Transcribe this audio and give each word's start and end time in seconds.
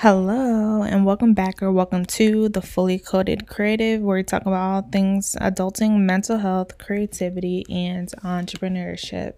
Hello, 0.00 0.82
and 0.82 1.06
welcome 1.06 1.32
back 1.32 1.62
or 1.62 1.72
welcome 1.72 2.04
to 2.04 2.50
the 2.50 2.60
Fully 2.60 2.98
Coded 2.98 3.46
Creative, 3.46 4.02
where 4.02 4.18
we 4.18 4.22
talk 4.22 4.42
about 4.42 4.52
all 4.60 4.82
things 4.82 5.34
adulting, 5.40 6.00
mental 6.00 6.36
health, 6.36 6.76
creativity, 6.76 7.64
and 7.70 8.12
entrepreneurship. 8.22 9.36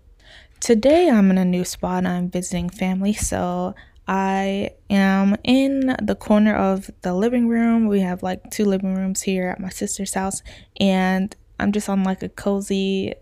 Today, 0.58 1.08
I'm 1.08 1.30
in 1.30 1.38
a 1.38 1.44
new 1.44 1.64
spot. 1.64 2.04
I'm 2.04 2.28
visiting 2.28 2.70
family, 2.70 3.12
so 3.12 3.76
I 4.08 4.70
am 4.90 5.36
in 5.44 5.94
the 6.02 6.16
corner 6.16 6.56
of 6.56 6.90
the 7.02 7.14
living 7.14 7.46
room. 7.46 7.86
We 7.86 8.00
have 8.00 8.24
like 8.24 8.50
two 8.50 8.64
living 8.64 8.96
rooms 8.96 9.22
here 9.22 9.50
at 9.50 9.60
my 9.60 9.68
sister's 9.68 10.14
house, 10.14 10.42
and 10.80 11.36
I'm 11.60 11.70
just 11.70 11.88
on 11.88 12.02
like 12.02 12.24
a 12.24 12.28
cozy 12.28 13.14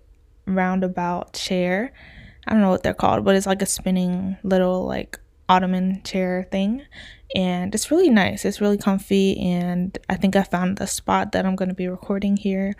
roundabout 0.47 1.35
chair. 1.35 1.93
I 2.47 2.53
don't 2.53 2.63
know 2.63 2.71
what 2.71 2.83
they're 2.83 2.95
called, 2.95 3.27
but 3.27 3.37
it's 3.37 3.47
like 3.47 3.61
a 3.61 3.67
spinning 3.67 4.39
little 4.43 4.87
like 4.87 5.21
ottoman 5.49 6.03
chair 6.03 6.49
thing 6.51 6.83
and 7.35 7.75
it's 7.75 7.91
really 7.91 8.11
nice. 8.11 8.45
It's 8.45 8.61
really 8.61 8.79
comfy, 8.79 9.39
and 9.41 9.97
I 10.09 10.17
think 10.17 10.37
I 10.37 10.43
found 10.43 10.79
the 10.79 10.87
spot 10.87 11.33
that 11.33 11.45
I'm 11.45 11.57
going 11.57 11.69
to 11.69 11.75
be 11.75 11.89
recording 11.89 12.37
here, 12.37 12.75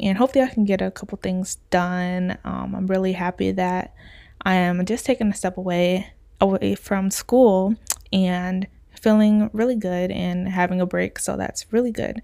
and 0.00 0.16
hopefully 0.16 0.44
I 0.44 0.48
can 0.48 0.64
get 0.64 0.80
a 0.80 0.90
couple 0.90 1.18
things 1.18 1.56
done. 1.70 2.38
Um, 2.44 2.74
I'm 2.74 2.86
really 2.86 3.12
happy 3.12 3.50
that 3.52 3.94
I 4.42 4.54
am 4.54 4.84
just 4.86 5.04
taking 5.04 5.28
a 5.28 5.34
step 5.34 5.56
away 5.56 6.12
away 6.40 6.76
from 6.76 7.10
school 7.10 7.74
and 8.12 8.66
feeling 9.00 9.50
really 9.52 9.76
good 9.76 10.10
and 10.10 10.48
having 10.48 10.80
a 10.80 10.86
break, 10.86 11.18
so 11.18 11.36
that's 11.36 11.72
really 11.72 11.90
good. 11.90 12.22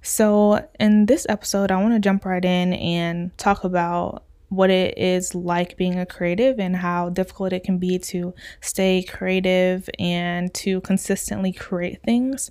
So, 0.00 0.66
in 0.80 1.06
this 1.06 1.26
episode, 1.28 1.70
I 1.70 1.80
want 1.80 1.94
to 1.94 2.00
jump 2.00 2.24
right 2.24 2.44
in 2.44 2.72
and 2.72 3.36
talk 3.36 3.64
about 3.64 4.24
what 4.48 4.70
it 4.70 4.96
is 4.96 5.34
like 5.34 5.76
being 5.76 5.98
a 5.98 6.06
creative 6.06 6.58
and 6.58 6.76
how 6.76 7.10
difficult 7.10 7.52
it 7.52 7.64
can 7.64 7.78
be 7.78 7.98
to 7.98 8.34
stay 8.60 9.02
creative 9.02 9.88
and 9.98 10.52
to 10.54 10.80
consistently 10.80 11.52
create 11.52 12.02
things. 12.02 12.50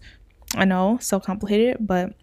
I 0.56 0.66
know, 0.66 0.98
so 1.02 1.20
complicated, 1.20 1.78
but 1.80 2.14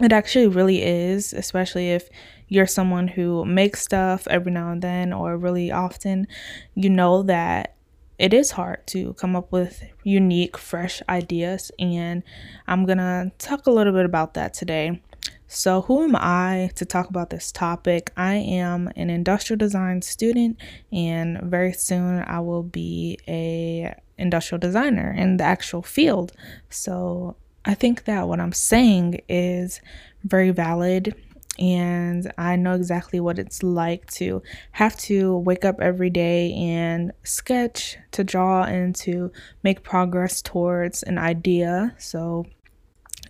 it 0.00 0.12
actually 0.12 0.48
really 0.48 0.82
is, 0.82 1.32
especially 1.32 1.90
if 1.90 2.08
you're 2.48 2.66
someone 2.66 3.08
who 3.08 3.44
makes 3.44 3.82
stuff 3.82 4.26
every 4.28 4.52
now 4.52 4.72
and 4.72 4.82
then 4.82 5.12
or 5.12 5.36
really 5.36 5.70
often. 5.70 6.26
You 6.74 6.90
know 6.90 7.22
that 7.24 7.76
it 8.18 8.32
is 8.32 8.52
hard 8.52 8.86
to 8.88 9.14
come 9.14 9.36
up 9.36 9.52
with 9.52 9.82
unique, 10.04 10.56
fresh 10.56 11.02
ideas, 11.08 11.70
and 11.78 12.22
I'm 12.66 12.86
gonna 12.86 13.32
talk 13.38 13.66
a 13.66 13.70
little 13.70 13.92
bit 13.92 14.04
about 14.04 14.34
that 14.34 14.54
today. 14.54 15.02
So, 15.46 15.82
who 15.82 16.02
am 16.02 16.16
I 16.16 16.70
to 16.76 16.86
talk 16.86 17.10
about 17.10 17.28
this 17.28 17.52
topic? 17.52 18.10
I 18.16 18.36
am 18.36 18.90
an 18.96 19.10
industrial 19.10 19.58
design 19.58 20.00
student 20.00 20.56
and 20.90 21.40
very 21.42 21.74
soon 21.74 22.24
I 22.26 22.40
will 22.40 22.62
be 22.62 23.18
a 23.28 23.94
industrial 24.16 24.60
designer 24.60 25.12
in 25.12 25.36
the 25.36 25.44
actual 25.44 25.82
field. 25.82 26.32
So, 26.70 27.36
I 27.64 27.74
think 27.74 28.04
that 28.04 28.26
what 28.28 28.40
I'm 28.40 28.52
saying 28.52 29.20
is 29.28 29.80
very 30.24 30.50
valid 30.50 31.14
and 31.58 32.32
I 32.38 32.56
know 32.56 32.72
exactly 32.72 33.20
what 33.20 33.38
it's 33.38 33.62
like 33.62 34.10
to 34.12 34.42
have 34.72 34.96
to 35.00 35.36
wake 35.36 35.64
up 35.64 35.80
every 35.80 36.10
day 36.10 36.54
and 36.54 37.12
sketch, 37.24 37.98
to 38.12 38.24
draw, 38.24 38.62
and 38.64 38.94
to 38.96 39.30
make 39.62 39.82
progress 39.82 40.40
towards 40.40 41.02
an 41.02 41.18
idea. 41.18 41.94
So, 41.98 42.46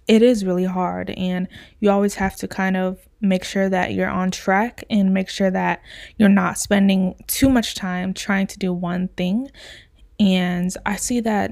it 0.08 0.22
is 0.22 0.44
really 0.44 0.64
hard 0.64 1.10
and 1.10 1.48
you 1.80 1.90
always 1.90 2.16
have 2.16 2.36
to 2.36 2.48
kind 2.48 2.76
of 2.76 2.98
make 3.20 3.44
sure 3.44 3.68
that 3.68 3.94
you're 3.94 4.08
on 4.08 4.30
track 4.30 4.84
and 4.90 5.14
make 5.14 5.28
sure 5.28 5.50
that 5.50 5.80
you're 6.16 6.28
not 6.28 6.58
spending 6.58 7.14
too 7.28 7.48
much 7.48 7.74
time 7.74 8.12
trying 8.12 8.46
to 8.46 8.58
do 8.58 8.72
one 8.72 9.08
thing. 9.08 9.48
And 10.18 10.72
i 10.86 10.96
see 10.96 11.20
that 11.20 11.50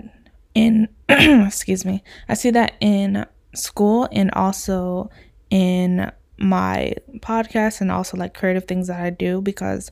in 0.55 0.89
excuse 1.09 1.85
me 1.85 2.03
i 2.29 2.35
see 2.35 2.51
that 2.51 2.75
in 2.81 3.27
school 3.55 4.09
and 4.13 4.31
also 4.33 5.11
in 5.51 6.11
my 6.39 6.95
podcast 7.19 7.81
and 7.81 7.91
also 7.91 8.17
like 8.17 8.35
creative 8.35 8.65
things 8.65 8.89
that 8.89 9.01
i 9.01 9.11
do 9.11 9.41
because 9.41 9.91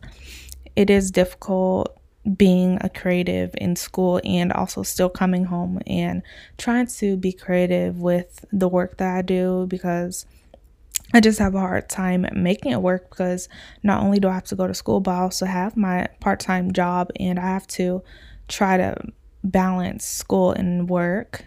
it 0.76 0.90
is 0.90 1.10
difficult 1.10 1.97
being 2.36 2.78
a 2.80 2.88
creative 2.88 3.54
in 3.58 3.76
school 3.76 4.20
and 4.24 4.52
also 4.52 4.82
still 4.82 5.08
coming 5.08 5.44
home 5.44 5.80
and 5.86 6.22
trying 6.58 6.86
to 6.86 7.16
be 7.16 7.32
creative 7.32 7.98
with 7.98 8.44
the 8.52 8.68
work 8.68 8.98
that 8.98 9.16
I 9.16 9.22
do 9.22 9.66
because 9.68 10.26
I 11.14 11.20
just 11.20 11.38
have 11.38 11.54
a 11.54 11.60
hard 11.60 11.88
time 11.88 12.26
making 12.34 12.72
it 12.72 12.82
work 12.82 13.08
because 13.08 13.48
not 13.82 14.02
only 14.02 14.20
do 14.20 14.28
I 14.28 14.34
have 14.34 14.44
to 14.44 14.56
go 14.56 14.66
to 14.66 14.74
school, 14.74 15.00
but 15.00 15.12
I 15.12 15.20
also 15.20 15.46
have 15.46 15.76
my 15.76 16.08
part 16.20 16.40
time 16.40 16.72
job 16.72 17.10
and 17.18 17.38
I 17.38 17.46
have 17.46 17.66
to 17.68 18.02
try 18.46 18.76
to 18.76 18.96
balance 19.42 20.04
school 20.04 20.52
and 20.52 20.88
work. 20.88 21.44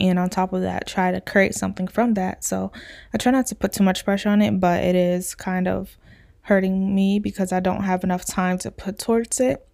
And 0.00 0.18
on 0.18 0.28
top 0.28 0.52
of 0.52 0.62
that, 0.62 0.88
try 0.88 1.12
to 1.12 1.20
create 1.20 1.54
something 1.54 1.86
from 1.86 2.14
that. 2.14 2.42
So 2.42 2.72
I 3.12 3.18
try 3.18 3.30
not 3.30 3.46
to 3.46 3.54
put 3.54 3.72
too 3.72 3.84
much 3.84 4.04
pressure 4.04 4.28
on 4.28 4.42
it, 4.42 4.58
but 4.58 4.82
it 4.82 4.96
is 4.96 5.36
kind 5.36 5.68
of 5.68 5.96
hurting 6.42 6.94
me 6.94 7.20
because 7.20 7.52
I 7.52 7.60
don't 7.60 7.84
have 7.84 8.02
enough 8.02 8.26
time 8.26 8.58
to 8.58 8.70
put 8.72 8.98
towards 8.98 9.38
it. 9.38 9.66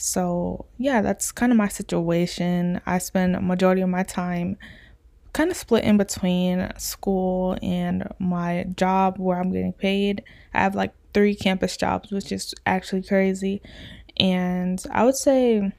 So, 0.00 0.64
yeah, 0.78 1.02
that's 1.02 1.30
kind 1.30 1.52
of 1.52 1.58
my 1.58 1.68
situation. 1.68 2.80
I 2.86 2.98
spend 2.98 3.36
a 3.36 3.40
majority 3.40 3.82
of 3.82 3.90
my 3.90 4.02
time 4.02 4.56
kind 5.34 5.50
of 5.50 5.56
split 5.56 5.84
in 5.84 5.98
between 5.98 6.72
school 6.78 7.58
and 7.62 8.08
my 8.18 8.64
job 8.76 9.18
where 9.18 9.38
I'm 9.38 9.52
getting 9.52 9.74
paid. 9.74 10.24
I 10.54 10.60
have 10.60 10.74
like 10.74 10.94
three 11.12 11.34
campus 11.34 11.76
jobs, 11.76 12.10
which 12.10 12.32
is 12.32 12.54
actually 12.64 13.02
crazy. 13.02 13.60
And 14.16 14.82
I 14.90 15.04
would 15.04 15.16
say 15.16 15.70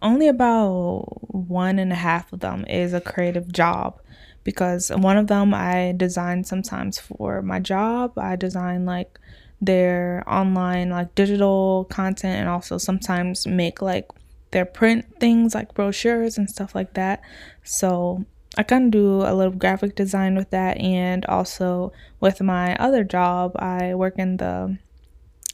only 0.00 0.28
about 0.28 1.04
one 1.32 1.78
and 1.78 1.92
a 1.92 1.96
half 1.96 2.32
of 2.32 2.40
them 2.40 2.64
is 2.68 2.94
a 2.94 3.02
creative 3.02 3.52
job 3.52 4.00
because 4.44 4.90
one 4.90 5.18
of 5.18 5.26
them 5.26 5.52
I 5.52 5.92
design 5.94 6.44
sometimes 6.44 6.98
for 6.98 7.42
my 7.42 7.60
job. 7.60 8.16
I 8.16 8.36
design 8.36 8.86
like 8.86 9.18
their 9.60 10.22
online 10.26 10.90
like 10.90 11.14
digital 11.14 11.86
content 11.90 12.40
and 12.40 12.48
also 12.48 12.78
sometimes 12.78 13.46
make 13.46 13.80
like 13.80 14.08
their 14.50 14.64
print 14.64 15.04
things 15.18 15.54
like 15.54 15.74
brochures 15.74 16.38
and 16.38 16.48
stuff 16.48 16.74
like 16.74 16.94
that. 16.94 17.22
So 17.62 18.24
I 18.58 18.62
kind 18.62 18.86
of 18.86 18.90
do 18.90 19.22
a 19.22 19.34
little 19.34 19.52
graphic 19.52 19.96
design 19.96 20.36
with 20.36 20.50
that 20.50 20.78
and 20.78 21.26
also 21.26 21.92
with 22.20 22.40
my 22.40 22.76
other 22.76 23.04
job, 23.04 23.52
I 23.56 23.94
work 23.94 24.18
in 24.18 24.38
the 24.38 24.78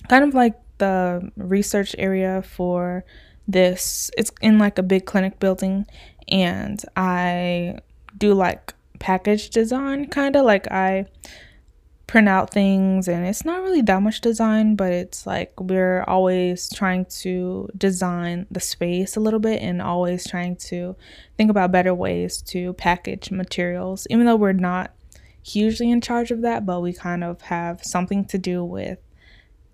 kind 0.09 0.25
of 0.25 0.34
like 0.34 0.55
the 0.79 1.31
research 1.37 1.95
area 1.99 2.43
for 2.43 3.05
this. 3.49 4.11
It's 4.17 4.31
in 4.41 4.59
like 4.59 4.79
a 4.79 4.83
big 4.83 5.07
clinic 5.07 5.41
building 5.41 5.87
and 6.29 6.81
I 6.97 7.79
do 8.19 8.34
like 8.34 8.75
package 8.99 9.51
design 9.51 10.07
kind 10.07 10.37
of 10.37 10.45
like 10.45 10.71
I 10.71 11.07
print 12.12 12.28
out 12.28 12.50
things 12.50 13.09
and 13.09 13.25
it's 13.25 13.43
not 13.43 13.62
really 13.62 13.81
that 13.81 14.03
much 14.03 14.21
design 14.21 14.77
but 14.77 14.93
it's 14.93 15.27
like 15.27 15.50
we're 15.59 16.03
always 16.03 16.69
trying 16.75 17.06
to 17.06 17.67
design 17.78 18.47
the 18.50 18.61
space 18.61 19.17
a 19.17 19.21
little 19.21 19.41
bit 19.41 19.62
and 19.62 19.81
always 19.81 20.28
trying 20.28 20.55
to 20.55 20.95
think 21.39 21.51
about 21.51 21.72
better 21.72 21.95
ways 21.95 22.43
to 22.43 22.75
package 22.75 23.31
materials. 23.31 24.06
Even 24.11 24.27
though 24.27 24.37
we're 24.37 24.53
not 24.53 24.93
hugely 25.43 25.91
in 25.91 26.03
charge 26.03 26.31
of 26.31 26.43
that 26.43 26.67
but 26.67 26.83
we 26.83 26.93
kind 26.93 27.25
of 27.25 27.41
have 27.41 27.83
something 27.83 28.27
to 28.27 28.37
do 28.37 28.62
with 28.62 28.99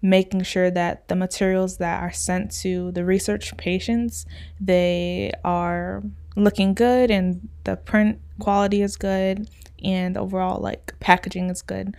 making 0.01 0.45
sure 0.45 0.71
that 0.71 1.09
the 1.09 1.17
materials 1.17 1.79
that 1.79 2.01
are 2.01 2.13
sent 2.13 2.53
to 2.53 2.93
the 2.93 3.05
research 3.05 3.57
patients 3.57 4.27
they 4.61 5.33
are 5.45 6.05
looking 6.37 6.73
good 6.73 7.11
and 7.11 7.49
the 7.65 7.75
print 7.75 8.21
quality 8.39 8.81
is 8.81 8.95
good 8.95 9.51
and 9.83 10.17
overall 10.17 10.61
like 10.61 10.95
packaging 11.01 11.51
is 11.51 11.63
good 11.63 11.97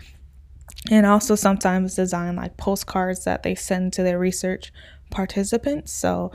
and 0.89 1.05
also 1.05 1.35
sometimes 1.35 1.95
design 1.95 2.35
like 2.35 2.57
postcards 2.57 3.25
that 3.25 3.43
they 3.43 3.55
send 3.55 3.93
to 3.93 4.03
their 4.03 4.19
research 4.19 4.71
participants. 5.09 5.91
So 5.91 6.31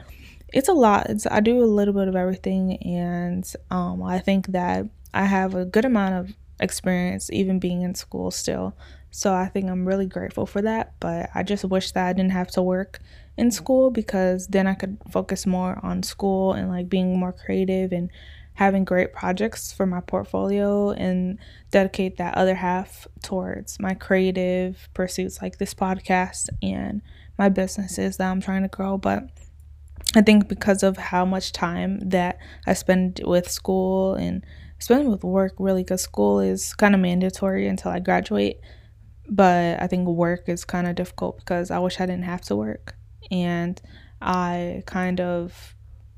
it's 0.52 0.68
a 0.68 0.72
lot. 0.72 1.10
It's, 1.10 1.26
I 1.26 1.40
do 1.40 1.62
a 1.62 1.66
little 1.66 1.94
bit 1.94 2.08
of 2.08 2.16
everything, 2.16 2.76
and 2.82 3.50
um, 3.70 4.02
I 4.02 4.18
think 4.18 4.48
that 4.48 4.86
I 5.12 5.24
have 5.24 5.54
a 5.54 5.64
good 5.64 5.84
amount 5.84 6.14
of 6.14 6.36
experience 6.60 7.30
even 7.32 7.58
being 7.58 7.82
in 7.82 7.94
school 7.94 8.30
still. 8.30 8.76
So 9.10 9.32
I 9.32 9.46
think 9.46 9.70
I'm 9.70 9.86
really 9.86 10.06
grateful 10.06 10.46
for 10.46 10.62
that. 10.62 10.94
But 11.00 11.30
I 11.34 11.42
just 11.42 11.64
wish 11.64 11.92
that 11.92 12.06
I 12.06 12.12
didn't 12.12 12.32
have 12.32 12.50
to 12.52 12.62
work 12.62 13.00
in 13.36 13.50
school 13.50 13.90
because 13.90 14.46
then 14.48 14.66
I 14.66 14.74
could 14.74 14.98
focus 15.10 15.46
more 15.46 15.78
on 15.82 16.02
school 16.02 16.52
and 16.52 16.68
like 16.68 16.88
being 16.88 17.18
more 17.18 17.32
creative 17.32 17.92
and 17.92 18.10
having 18.54 18.84
great 18.84 19.12
projects 19.12 19.72
for 19.72 19.84
my 19.84 20.00
portfolio 20.00 20.90
and 20.92 21.38
dedicate 21.70 22.16
that 22.16 22.36
other 22.36 22.54
half 22.54 23.06
towards 23.22 23.80
my 23.80 23.94
creative 23.94 24.88
pursuits 24.94 25.42
like 25.42 25.58
this 25.58 25.74
podcast 25.74 26.48
and 26.62 27.02
my 27.36 27.48
businesses 27.48 28.16
that 28.16 28.30
I'm 28.30 28.40
trying 28.40 28.62
to 28.62 28.68
grow. 28.68 28.96
But 28.96 29.24
I 30.14 30.22
think 30.22 30.48
because 30.48 30.84
of 30.84 30.96
how 30.96 31.24
much 31.24 31.52
time 31.52 31.98
that 32.10 32.38
I 32.66 32.74
spend 32.74 33.20
with 33.24 33.50
school 33.50 34.14
and 34.14 34.44
spend 34.78 35.10
with 35.10 35.24
work, 35.24 35.54
really, 35.58 35.82
because 35.82 36.02
school 36.02 36.38
is 36.38 36.74
kind 36.74 36.94
of 36.94 37.00
mandatory 37.00 37.66
until 37.66 37.90
I 37.90 37.98
graduate. 37.98 38.60
But 39.28 39.82
I 39.82 39.88
think 39.88 40.06
work 40.06 40.48
is 40.48 40.64
kind 40.64 40.86
of 40.86 40.94
difficult 40.94 41.38
because 41.38 41.72
I 41.72 41.80
wish 41.80 42.00
I 42.00 42.06
didn't 42.06 42.24
have 42.24 42.42
to 42.42 42.56
work. 42.56 42.94
And 43.32 43.80
I 44.20 44.84
kind 44.86 45.20
of 45.20 45.73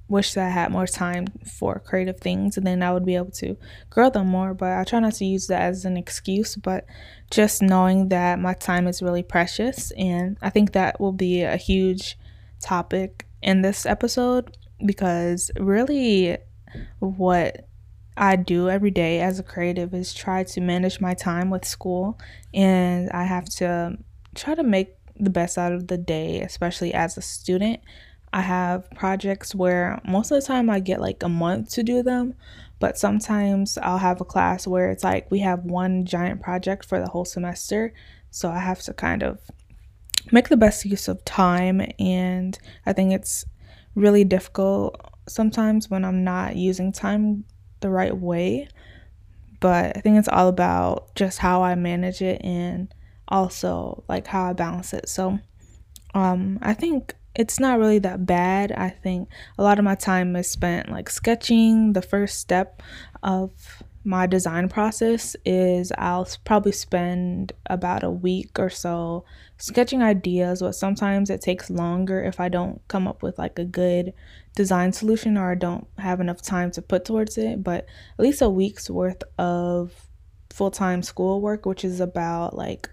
wish 0.08 0.34
that 0.34 0.46
I 0.46 0.50
had 0.50 0.70
more 0.70 0.86
time 0.86 1.26
for 1.44 1.80
creative 1.80 2.20
things 2.20 2.56
and 2.56 2.66
then 2.66 2.82
I 2.82 2.92
would 2.92 3.04
be 3.04 3.16
able 3.16 3.32
to 3.32 3.56
grow 3.90 4.08
them 4.10 4.28
more. 4.28 4.54
But 4.54 4.78
I 4.78 4.84
try 4.84 5.00
not 5.00 5.14
to 5.14 5.24
use 5.24 5.48
that 5.48 5.62
as 5.62 5.84
an 5.84 5.96
excuse, 5.96 6.56
but 6.56 6.86
just 7.30 7.62
knowing 7.62 8.08
that 8.10 8.38
my 8.38 8.54
time 8.54 8.86
is 8.86 9.02
really 9.02 9.22
precious. 9.22 9.90
And 9.92 10.38
I 10.42 10.50
think 10.50 10.72
that 10.72 11.00
will 11.00 11.12
be 11.12 11.42
a 11.42 11.56
huge 11.56 12.16
topic 12.60 13.26
in 13.42 13.62
this 13.62 13.84
episode 13.84 14.56
because 14.84 15.50
really 15.58 16.38
what 16.98 17.66
I 18.16 18.36
do 18.36 18.70
every 18.70 18.90
day 18.90 19.20
as 19.20 19.38
a 19.38 19.42
creative 19.42 19.92
is 19.92 20.14
try 20.14 20.44
to 20.44 20.60
manage 20.60 21.00
my 21.00 21.14
time 21.14 21.50
with 21.50 21.64
school 21.64 22.18
and 22.54 23.10
I 23.10 23.24
have 23.24 23.46
to 23.56 23.98
try 24.34 24.54
to 24.54 24.62
make 24.62 24.94
the 25.18 25.30
best 25.30 25.58
out 25.58 25.72
of 25.72 25.88
the 25.88 25.98
day, 25.98 26.40
especially 26.40 26.94
as 26.94 27.16
a 27.16 27.22
student. 27.22 27.80
I 28.32 28.40
have 28.42 28.90
projects 28.90 29.54
where 29.54 30.00
most 30.04 30.30
of 30.30 30.40
the 30.40 30.46
time 30.46 30.68
I 30.68 30.80
get 30.80 31.00
like 31.00 31.22
a 31.22 31.28
month 31.28 31.70
to 31.70 31.82
do 31.82 32.02
them, 32.02 32.34
but 32.78 32.98
sometimes 32.98 33.78
I'll 33.78 33.98
have 33.98 34.20
a 34.20 34.24
class 34.24 34.66
where 34.66 34.90
it's 34.90 35.04
like 35.04 35.30
we 35.30 35.40
have 35.40 35.64
one 35.64 36.04
giant 36.04 36.42
project 36.42 36.84
for 36.84 37.00
the 37.00 37.08
whole 37.08 37.24
semester. 37.24 37.92
So 38.30 38.50
I 38.50 38.58
have 38.58 38.82
to 38.82 38.92
kind 38.92 39.22
of 39.22 39.40
make 40.32 40.48
the 40.48 40.56
best 40.56 40.84
use 40.84 41.08
of 41.08 41.24
time, 41.24 41.80
and 41.98 42.58
I 42.84 42.92
think 42.92 43.12
it's 43.12 43.46
really 43.94 44.24
difficult 44.24 45.00
sometimes 45.28 45.90
when 45.90 46.04
I'm 46.04 46.22
not 46.22 46.56
using 46.56 46.92
time 46.92 47.44
the 47.80 47.90
right 47.90 48.16
way. 48.16 48.68
But 49.60 49.96
I 49.96 50.00
think 50.00 50.18
it's 50.18 50.28
all 50.28 50.48
about 50.48 51.14
just 51.14 51.38
how 51.38 51.62
I 51.62 51.74
manage 51.74 52.20
it 52.20 52.42
and 52.44 52.94
also 53.28 54.04
like 54.08 54.26
how 54.26 54.50
I 54.50 54.52
balance 54.52 54.92
it. 54.92 55.08
So 55.08 55.38
um 56.14 56.58
I 56.62 56.74
think 56.74 57.14
it's 57.36 57.60
not 57.60 57.78
really 57.78 57.98
that 57.98 58.24
bad. 58.24 58.72
I 58.72 58.88
think 58.88 59.28
a 59.58 59.62
lot 59.62 59.78
of 59.78 59.84
my 59.84 59.94
time 59.94 60.34
is 60.36 60.50
spent 60.50 60.90
like 60.90 61.10
sketching. 61.10 61.92
The 61.92 62.02
first 62.02 62.40
step 62.40 62.82
of 63.22 63.82
my 64.04 64.26
design 64.26 64.68
process 64.68 65.36
is 65.44 65.92
I'll 65.98 66.26
probably 66.44 66.72
spend 66.72 67.52
about 67.66 68.04
a 68.04 68.10
week 68.10 68.58
or 68.58 68.70
so 68.70 69.24
sketching 69.58 70.02
ideas, 70.02 70.60
but 70.60 70.74
sometimes 70.74 71.28
it 71.28 71.42
takes 71.42 71.68
longer 71.68 72.22
if 72.24 72.40
I 72.40 72.48
don't 72.48 72.80
come 72.88 73.06
up 73.06 73.22
with 73.22 73.38
like 73.38 73.58
a 73.58 73.64
good 73.64 74.14
design 74.54 74.92
solution 74.92 75.36
or 75.36 75.50
I 75.50 75.56
don't 75.56 75.86
have 75.98 76.20
enough 76.20 76.40
time 76.40 76.70
to 76.72 76.82
put 76.82 77.04
towards 77.04 77.36
it. 77.36 77.62
But 77.62 77.84
at 78.18 78.22
least 78.22 78.40
a 78.40 78.48
week's 78.48 78.88
worth 78.88 79.22
of 79.38 79.92
full 80.48 80.70
time 80.70 81.02
school 81.02 81.42
work, 81.42 81.66
which 81.66 81.84
is 81.84 82.00
about 82.00 82.56
like 82.56 82.88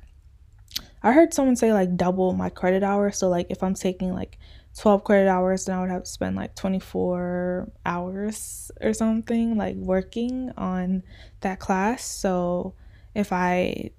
I 1.04 1.12
heard 1.12 1.34
someone 1.34 1.58
say 1.58 1.74
like 1.74 1.98
double 1.98 2.34
my 2.34 2.50
credit 2.50 2.82
hours. 2.82 3.18
So 3.18 3.28
like 3.28 3.48
if 3.50 3.62
I'm 3.62 3.74
taking 3.74 4.14
like 4.14 4.40
12 4.78 5.04
credit 5.04 5.28
hours, 5.28 5.66
then 5.66 5.78
I 5.78 5.82
would 5.82 5.90
have 5.90 6.04
to 6.04 6.10
spend 6.10 6.36
like 6.36 6.56
24 6.56 7.70
hours 7.86 8.72
or 8.82 8.94
something 8.94 9.58
like 9.58 9.76
working 9.76 10.52
on 10.58 11.04
that 11.42 11.60
class. 11.60 12.06
So 12.06 12.74
if 13.14 13.34
I 13.34 13.92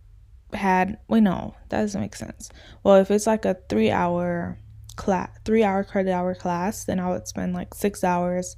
had, 0.55 0.99
wait, 1.09 1.23
no, 1.23 1.55
that 1.69 1.83
doesn't 1.83 2.01
make 2.01 2.17
sense. 2.17 2.49
Well, 2.83 2.97
if 2.97 3.11
it's 3.11 3.27
like 3.27 3.45
a 3.45 3.59
three 3.69 3.91
hour 3.91 4.59
class, 4.97 5.31
three 5.45 5.62
hour 5.62 5.85
credit 5.85 6.11
hour 6.11 6.35
class, 6.35 6.87
then 6.87 6.99
I 6.99 7.11
would 7.11 7.29
spend 7.29 7.53
like 7.53 7.75
six 7.75 8.03
hours 8.03 8.56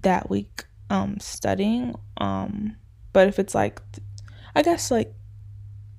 that 0.00 0.30
week 0.30 0.64
um 0.90 1.18
studying. 1.20 1.94
Um, 2.16 2.76
but 3.12 3.28
if 3.28 3.38
it's 3.38 3.54
like, 3.54 3.80
I 4.54 4.62
guess 4.62 4.90
like, 4.90 5.12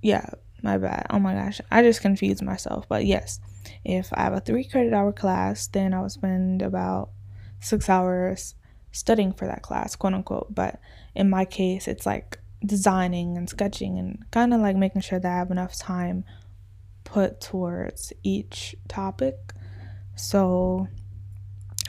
yeah, 0.01 0.29
my 0.65 0.77
bad. 0.77 1.05
Oh 1.09 1.19
my 1.19 1.33
gosh. 1.33 1.61
I 1.71 1.81
just 1.81 2.01
confused 2.01 2.43
myself. 2.43 2.85
But 2.89 3.05
yes, 3.05 3.39
if 3.85 4.09
I 4.13 4.23
have 4.23 4.33
a 4.33 4.41
three 4.41 4.65
credit 4.65 4.93
hour 4.93 5.13
class, 5.13 5.67
then 5.67 5.93
I 5.93 6.01
would 6.01 6.11
spend 6.11 6.61
about 6.61 7.11
six 7.61 7.87
hours 7.87 8.55
studying 8.91 9.31
for 9.31 9.45
that 9.45 9.61
class, 9.61 9.95
quote 9.95 10.13
unquote. 10.13 10.53
But 10.53 10.79
in 11.13 11.29
my 11.29 11.45
case, 11.45 11.87
it's 11.87 12.05
like 12.05 12.39
designing 12.65 13.37
and 13.37 13.47
sketching 13.47 13.97
and 13.99 14.25
kind 14.31 14.53
of 14.53 14.59
like 14.59 14.75
making 14.75 15.03
sure 15.03 15.19
that 15.19 15.31
I 15.31 15.37
have 15.37 15.51
enough 15.51 15.77
time 15.77 16.25
put 17.03 17.39
towards 17.39 18.11
each 18.23 18.75
topic. 18.87 19.53
So 20.15 20.87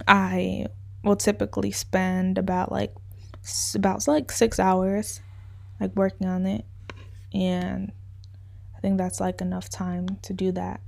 I 0.07 0.67
will 1.03 1.17
typically 1.17 1.71
spend 1.71 2.37
about 2.37 2.71
like 2.71 2.95
about 3.75 4.07
like 4.09 4.33
6 4.33 4.59
hours 4.59 5.21
like 5.81 5.95
working 5.95 6.27
on 6.27 6.47
it 6.47 6.65
and 7.33 7.93
I 8.77 8.81
think 8.81 8.99
that's 8.99 9.21
like 9.21 9.41
enough 9.41 9.69
time 9.69 10.19
to 10.23 10.33
do 10.33 10.53
that. 10.53 10.81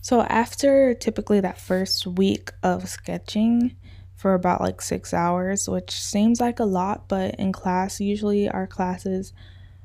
So, 0.00 0.22
after 0.22 0.94
typically 0.94 1.40
that 1.40 1.60
first 1.60 2.06
week 2.06 2.52
of 2.62 2.88
sketching 2.88 3.76
for 4.14 4.34
about 4.34 4.60
like 4.60 4.80
six 4.80 5.12
hours, 5.12 5.68
which 5.68 5.90
seems 5.90 6.40
like 6.40 6.60
a 6.60 6.64
lot, 6.64 7.08
but 7.08 7.34
in 7.36 7.52
class, 7.52 8.00
usually 8.00 8.48
our 8.48 8.66
classes, 8.66 9.32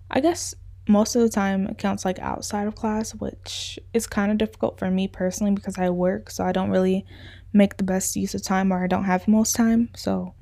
I 0.09 0.19
guess 0.19 0.55
most 0.87 1.15
of 1.15 1.21
the 1.21 1.29
time 1.29 1.67
it 1.67 1.77
counts 1.77 2.05
like 2.05 2.19
outside 2.19 2.67
of 2.67 2.75
class, 2.75 3.11
which 3.11 3.79
is 3.93 4.07
kind 4.07 4.31
of 4.31 4.37
difficult 4.37 4.79
for 4.79 4.89
me 4.89 5.07
personally 5.07 5.53
because 5.53 5.77
I 5.77 5.89
work, 5.89 6.29
so 6.29 6.43
I 6.43 6.51
don't 6.51 6.71
really 6.71 7.05
make 7.53 7.77
the 7.77 7.83
best 7.83 8.15
use 8.15 8.33
of 8.33 8.43
time 8.43 8.71
or 8.71 8.83
I 8.83 8.87
don't 8.87 9.05
have 9.05 9.27
most 9.27 9.55
time. 9.55 9.89
So, 9.95 10.33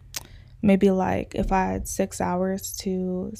maybe 0.61 0.91
like 0.91 1.33
if 1.35 1.51
I 1.51 1.65
had 1.65 1.87
six 1.87 2.21
hours 2.21 2.75
to 2.81 3.33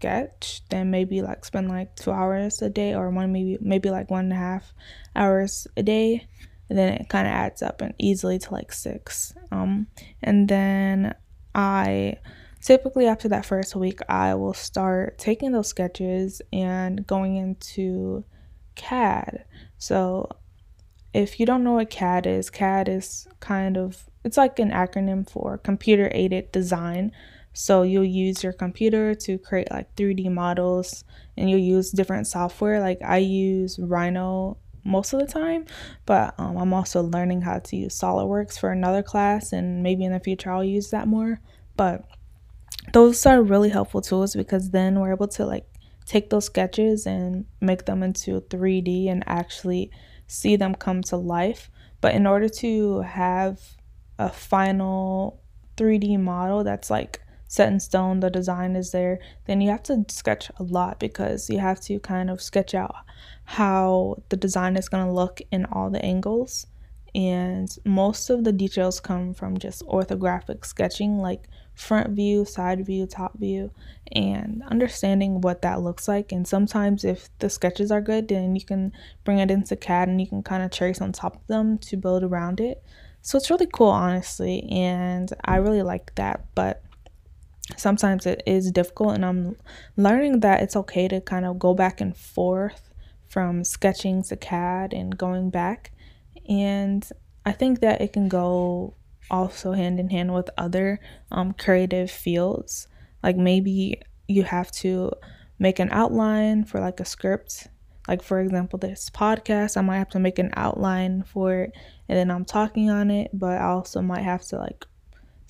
sketch, 0.00 0.62
then 0.70 0.90
maybe 0.90 1.20
like 1.20 1.44
spend 1.44 1.68
like 1.68 1.94
two 1.94 2.10
hours 2.10 2.62
a 2.62 2.70
day 2.70 2.94
or 2.94 3.10
one 3.10 3.32
maybe 3.32 3.58
maybe 3.60 3.90
like 3.90 4.10
one 4.10 4.24
and 4.24 4.32
a 4.32 4.36
half 4.36 4.72
hours 5.14 5.66
a 5.76 5.82
day. 5.82 6.26
And 6.70 6.78
then 6.78 6.94
it 6.94 7.08
kind 7.08 7.26
of 7.26 7.32
adds 7.32 7.62
up 7.62 7.82
and 7.82 7.94
easily 7.98 8.38
to 8.38 8.54
like 8.54 8.72
six. 8.72 9.34
Um, 9.52 9.88
and 10.22 10.48
then 10.48 11.14
I 11.54 12.16
typically 12.62 13.06
after 13.06 13.28
that 13.28 13.44
first 13.44 13.76
week, 13.76 14.00
I 14.08 14.34
will 14.36 14.54
start 14.54 15.18
taking 15.18 15.52
those 15.52 15.68
sketches 15.68 16.40
and 16.50 17.06
going 17.06 17.36
into 17.36 18.24
CAD. 18.76 19.44
So 19.76 20.30
if 21.12 21.40
you 21.40 21.44
don't 21.44 21.64
know 21.64 21.74
what 21.74 21.90
CAD 21.90 22.26
is, 22.26 22.48
CAD 22.48 22.88
is 22.88 23.28
kind 23.40 23.76
of 23.76 24.08
it's 24.24 24.36
like 24.36 24.58
an 24.58 24.70
acronym 24.70 25.28
for 25.28 25.58
computer 25.58 26.10
aided 26.14 26.52
design. 26.52 27.12
So 27.52 27.82
you'll 27.82 28.04
use 28.04 28.42
your 28.42 28.52
computer 28.52 29.14
to 29.14 29.38
create 29.38 29.70
like 29.70 29.94
3D 29.96 30.30
models 30.30 31.04
and 31.36 31.50
you'll 31.50 31.58
use 31.58 31.90
different 31.90 32.26
software. 32.26 32.80
Like 32.80 32.98
I 33.02 33.18
use 33.18 33.78
Rhino 33.78 34.56
most 34.84 35.12
of 35.12 35.20
the 35.20 35.26
time, 35.26 35.66
but 36.06 36.34
um, 36.38 36.56
I'm 36.56 36.72
also 36.72 37.02
learning 37.02 37.42
how 37.42 37.58
to 37.58 37.76
use 37.76 37.98
SolidWorks 37.98 38.58
for 38.58 38.70
another 38.70 39.02
class 39.02 39.52
and 39.52 39.82
maybe 39.82 40.04
in 40.04 40.12
the 40.12 40.20
future 40.20 40.52
I'll 40.52 40.64
use 40.64 40.90
that 40.90 41.08
more. 41.08 41.40
But 41.76 42.04
those 42.92 43.24
are 43.26 43.42
really 43.42 43.68
helpful 43.68 44.00
tools 44.00 44.34
because 44.34 44.70
then 44.70 45.00
we're 45.00 45.12
able 45.12 45.28
to 45.28 45.44
like 45.44 45.66
take 46.06 46.30
those 46.30 46.46
sketches 46.46 47.06
and 47.06 47.44
make 47.60 47.84
them 47.84 48.02
into 48.02 48.40
3D 48.42 49.08
and 49.08 49.22
actually 49.26 49.90
see 50.26 50.56
them 50.56 50.74
come 50.74 51.02
to 51.02 51.16
life. 51.16 51.70
But 52.00 52.14
in 52.14 52.26
order 52.26 52.48
to 52.48 53.00
have 53.02 53.60
a 54.18 54.28
final 54.28 55.42
3D 55.76 56.18
model 56.18 56.64
that's 56.64 56.90
like 56.90 57.20
set 57.50 57.72
in 57.72 57.80
stone, 57.80 58.20
the 58.20 58.30
design 58.30 58.76
is 58.76 58.92
there, 58.92 59.18
then 59.46 59.60
you 59.60 59.70
have 59.70 59.82
to 59.82 60.04
sketch 60.06 60.52
a 60.60 60.62
lot 60.62 61.00
because 61.00 61.50
you 61.50 61.58
have 61.58 61.80
to 61.80 61.98
kind 61.98 62.30
of 62.30 62.40
sketch 62.40 62.76
out 62.76 62.94
how 63.44 64.22
the 64.28 64.36
design 64.36 64.76
is 64.76 64.88
going 64.88 65.04
to 65.04 65.12
look 65.12 65.40
in 65.50 65.64
all 65.64 65.90
the 65.90 66.02
angles. 66.04 66.68
And 67.12 67.68
most 67.84 68.30
of 68.30 68.44
the 68.44 68.52
details 68.52 69.00
come 69.00 69.34
from 69.34 69.58
just 69.58 69.84
orthographic 69.86 70.64
sketching, 70.64 71.18
like 71.18 71.48
front 71.74 72.10
view, 72.10 72.44
side 72.44 72.86
view, 72.86 73.04
top 73.06 73.36
view, 73.36 73.72
and 74.12 74.62
understanding 74.68 75.40
what 75.40 75.62
that 75.62 75.82
looks 75.82 76.06
like. 76.06 76.30
And 76.30 76.46
sometimes, 76.46 77.04
if 77.04 77.36
the 77.40 77.50
sketches 77.50 77.90
are 77.90 78.00
good, 78.00 78.28
then 78.28 78.54
you 78.54 78.64
can 78.64 78.92
bring 79.24 79.40
it 79.40 79.50
into 79.50 79.74
CAD 79.74 80.06
and 80.06 80.20
you 80.20 80.28
can 80.28 80.44
kind 80.44 80.62
of 80.62 80.70
trace 80.70 81.00
on 81.00 81.10
top 81.10 81.34
of 81.34 81.46
them 81.48 81.78
to 81.78 81.96
build 81.96 82.22
around 82.22 82.60
it. 82.60 82.80
So 83.22 83.36
it's 83.38 83.50
really 83.50 83.66
cool, 83.66 83.88
honestly, 83.88 84.68
and 84.70 85.32
I 85.44 85.56
really 85.56 85.82
like 85.82 86.14
that. 86.14 86.44
But 86.54 86.84
sometimes 87.76 88.26
it 88.26 88.42
is 88.46 88.70
difficult 88.70 89.14
and 89.14 89.24
i'm 89.24 89.56
learning 89.96 90.40
that 90.40 90.62
it's 90.62 90.76
okay 90.76 91.08
to 91.08 91.20
kind 91.20 91.44
of 91.44 91.58
go 91.58 91.74
back 91.74 92.00
and 92.00 92.16
forth 92.16 92.90
from 93.30 93.62
sketching 93.62 94.22
to 94.24 94.36
cad 94.36 94.92
and 94.92 95.16
going 95.16 95.48
back. 95.50 95.92
And 96.48 97.08
i 97.46 97.52
think 97.52 97.80
that 97.80 98.00
it 98.00 98.12
can 98.12 98.28
go 98.28 98.94
also 99.30 99.72
hand 99.72 100.00
in 100.00 100.10
hand 100.10 100.34
with 100.34 100.50
other 100.58 100.98
um, 101.30 101.52
creative 101.52 102.10
fields. 102.10 102.88
Like 103.22 103.36
maybe 103.36 104.02
you 104.26 104.42
have 104.42 104.72
to 104.72 105.12
make 105.58 105.78
an 105.78 105.88
outline 105.92 106.64
for 106.64 106.80
like 106.80 107.00
a 107.00 107.04
script. 107.04 107.68
Like 108.08 108.22
for 108.22 108.40
example 108.40 108.78
this 108.78 109.08
podcast 109.08 109.76
i 109.76 109.82
might 109.82 109.98
have 109.98 110.08
to 110.08 110.18
make 110.18 110.40
an 110.40 110.50
outline 110.56 111.22
for 111.22 111.54
it 111.54 111.72
and 112.08 112.18
then 112.18 112.28
i'm 112.28 112.44
talking 112.44 112.90
on 112.90 113.08
it 113.08 113.30
but 113.32 113.58
i 113.58 113.66
also 113.66 114.02
might 114.02 114.22
have 114.22 114.42
to 114.46 114.56
like 114.56 114.84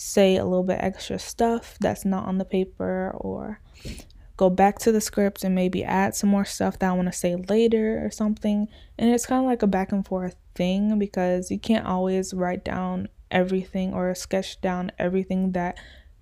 say 0.01 0.37
a 0.37 0.45
little 0.45 0.65
bit 0.65 0.79
extra 0.81 1.19
stuff 1.19 1.77
that's 1.79 2.07
not 2.07 2.27
on 2.27 2.39
the 2.39 2.45
paper 2.45 3.13
or 3.17 3.61
go 4.39 4.49
back 4.49 4.79
to 4.79 4.91
the 4.91 5.01
script 5.01 5.45
and 5.45 5.55
maybe 5.55 5.85
add 5.85 6.15
some 6.15 6.31
more 6.31 6.47
stuff 6.47 6.79
that 6.79 6.89
I 6.89 6.95
want 6.95 7.09
to 7.09 7.13
say 7.13 7.37
later 7.37 8.03
or 8.03 8.11
something. 8.11 8.67
And 8.99 9.11
it's 9.11 9.27
kind 9.27 9.45
of 9.45 9.47
like 9.47 9.63
a 9.63 9.67
back 9.67 9.93
and 9.93 10.07
forth 10.07 10.37
thing 10.55 10.99
because 10.99 11.51
you 11.51 11.59
can't 11.59 11.87
always 11.87 12.33
write 12.33 12.65
down 12.65 13.09
everything 13.31 13.93
or 13.93 14.15
sketch 14.15 14.59
down 14.63 14.91
everything 14.99 15.53
that 15.53 15.77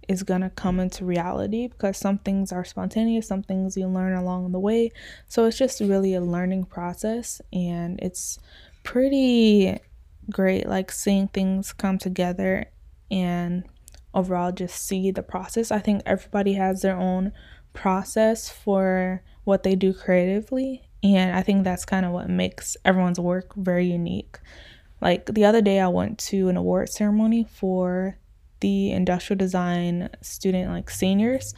is 0.09 0.25
going 0.25 0.41
to 0.41 0.51
come 0.51 0.81
into 0.81 1.05
reality 1.05 1.69
because 1.69 1.97
some 1.97 2.19
things 2.19 2.51
are 2.51 2.65
spontaneous, 2.65 3.29
some 3.29 3.45
things 3.45 3.77
you 3.77 3.87
learn 3.87 4.15
along 4.15 4.51
the 4.51 4.59
way. 4.59 4.91
So 5.29 5.45
it's 5.45 5.57
just 5.57 5.79
really 5.79 6.15
a 6.15 6.21
learning 6.21 6.65
process 6.65 7.41
and 7.53 8.01
it's 8.03 8.41
pretty 8.83 9.79
great 10.33 10.67
like 10.67 10.91
seeing 10.91 11.29
things 11.29 11.73
come 11.73 11.97
together 11.97 12.67
and 13.11 13.65
overall 14.15 14.53
just 14.53 14.87
see 14.87 15.11
the 15.11 15.23
process. 15.23 15.71
I 15.71 15.79
think 15.79 16.03
everybody 16.05 16.55
has 16.55 16.83
their 16.83 16.97
own 16.97 17.33
process 17.73 18.49
for 18.49 19.23
what 19.45 19.63
they 19.63 19.75
do 19.75 19.93
creatively 19.93 20.89
and 21.03 21.37
I 21.37 21.43
think 21.43 21.65
that's 21.65 21.85
kind 21.85 22.05
of 22.05 22.13
what 22.13 22.29
makes 22.29 22.77
everyone's 22.85 23.21
work 23.21 23.55
very 23.55 23.87
unique. 23.87 24.39
Like 25.01 25.27
the 25.27 25.45
other 25.45 25.63
day, 25.63 25.79
I 25.79 25.89
went 25.89 26.19
to 26.19 26.49
an 26.49 26.57
award 26.57 26.89
ceremony 26.89 27.47
for 27.49 28.19
the 28.61 28.91
industrial 28.91 29.39
design 29.39 30.09
student, 30.21 30.71
like 30.71 30.91
seniors, 30.91 31.55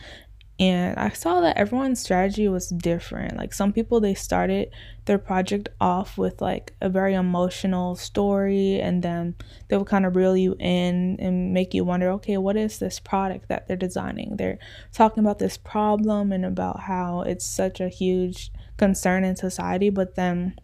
and 0.60 0.98
I 0.98 1.08
saw 1.08 1.40
that 1.40 1.56
everyone's 1.56 2.00
strategy 2.00 2.46
was 2.46 2.68
different. 2.68 3.38
Like 3.38 3.54
some 3.54 3.72
people, 3.72 3.98
they 3.98 4.12
started 4.12 4.70
their 5.06 5.16
project 5.16 5.70
off 5.80 6.18
with 6.18 6.42
like 6.42 6.74
a 6.82 6.90
very 6.90 7.14
emotional 7.14 7.96
story, 7.96 8.78
and 8.78 9.02
then 9.02 9.36
they 9.68 9.78
would 9.78 9.86
kind 9.86 10.04
of 10.04 10.14
reel 10.14 10.36
you 10.36 10.56
in 10.60 11.16
and 11.18 11.54
make 11.54 11.72
you 11.72 11.82
wonder, 11.82 12.10
okay, 12.10 12.36
what 12.36 12.58
is 12.58 12.78
this 12.78 13.00
product 13.00 13.48
that 13.48 13.68
they're 13.68 13.76
designing? 13.76 14.36
They're 14.36 14.58
talking 14.92 15.24
about 15.24 15.38
this 15.38 15.56
problem 15.56 16.30
and 16.30 16.44
about 16.44 16.80
how 16.80 17.22
it's 17.22 17.46
such 17.46 17.80
a 17.80 17.88
huge 17.88 18.52
concern 18.76 19.24
in 19.24 19.36
society, 19.36 19.88
but 19.88 20.14
then 20.14 20.56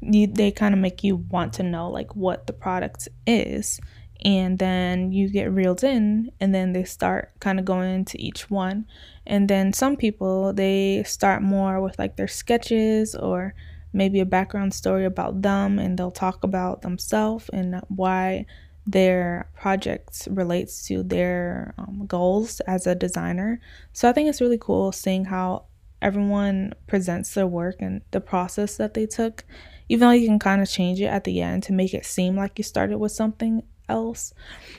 you, 0.00 0.28
they 0.28 0.50
kind 0.50 0.72
of 0.72 0.80
make 0.80 1.04
you 1.04 1.16
want 1.16 1.52
to 1.54 1.62
know 1.62 1.90
like 1.90 2.16
what 2.16 2.46
the 2.46 2.52
product 2.54 3.08
is 3.26 3.80
and 4.24 4.58
then 4.58 5.12
you 5.12 5.28
get 5.28 5.52
reeled 5.52 5.84
in 5.84 6.32
and 6.40 6.54
then 6.54 6.72
they 6.72 6.84
start 6.84 7.30
kind 7.40 7.58
of 7.58 7.64
going 7.64 7.94
into 7.94 8.16
each 8.18 8.48
one. 8.50 8.86
And 9.26 9.48
then 9.48 9.72
some 9.72 9.96
people 9.96 10.52
they 10.52 11.02
start 11.04 11.42
more 11.42 11.80
with 11.80 11.98
like 11.98 12.16
their 12.16 12.28
sketches 12.28 13.14
or 13.14 13.54
maybe 13.92 14.20
a 14.20 14.26
background 14.26 14.72
story 14.72 15.04
about 15.04 15.42
them 15.42 15.78
and 15.78 15.98
they'll 15.98 16.10
talk 16.10 16.42
about 16.42 16.82
themselves 16.82 17.48
and 17.50 17.80
why 17.88 18.46
their 18.86 19.48
projects 19.54 20.26
relates 20.30 20.86
to 20.86 21.02
their 21.02 21.74
um, 21.78 22.04
goals 22.06 22.60
as 22.60 22.86
a 22.86 22.94
designer. 22.94 23.60
So 23.92 24.08
i 24.08 24.12
think 24.12 24.28
it's 24.28 24.40
really 24.40 24.58
cool 24.58 24.92
seeing 24.92 25.26
how 25.26 25.66
everyone 26.02 26.74
presents 26.86 27.32
their 27.32 27.46
work 27.46 27.76
and 27.80 28.02
the 28.10 28.20
process 28.20 28.76
that 28.76 28.92
they 28.92 29.06
took, 29.06 29.44
even 29.88 30.06
though 30.06 30.12
you 30.14 30.28
can 30.28 30.38
kind 30.38 30.60
of 30.60 30.68
change 30.68 31.00
it 31.00 31.06
at 31.06 31.24
the 31.24 31.40
end 31.40 31.62
to 31.62 31.72
make 31.72 31.94
it 31.94 32.04
seem 32.04 32.36
like 32.36 32.58
you 32.58 32.64
started 32.64 32.98
with 32.98 33.12
something 33.12 33.62
else, 33.88 34.32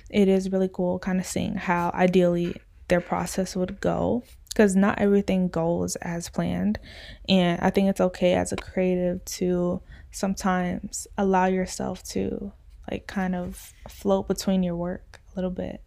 it 0.10 0.28
is 0.28 0.52
really 0.52 0.70
cool 0.72 1.00
kind 1.00 1.20
of 1.20 1.26
seeing 1.26 1.56
how 1.56 1.92
ideally 1.94 2.56
their 2.88 3.02
process 3.02 3.56
would 3.56 3.80
go 3.82 4.24
because 4.50 4.76
not 4.76 5.00
everything 5.00 5.50
goes 5.50 5.96
as 5.98 6.30
planned. 6.30 6.80
And 7.28 7.60
I 7.62 7.70
think 7.70 7.90
it's 7.90 8.00
okay 8.00 8.34
as 8.34 8.52
a 8.52 8.56
creative 8.56 9.24
to 9.26 9.82
sometimes 10.12 11.08
allow 11.18 11.46
yourself 11.46 12.04
to 12.04 12.54
like 12.90 13.06
kind 13.06 13.36
of 13.36 13.74
float 13.90 14.28
between 14.28 14.64
your 14.64 14.78
work 14.78 15.20
a 15.32 15.36
little 15.36 15.52
bit. 15.52 15.84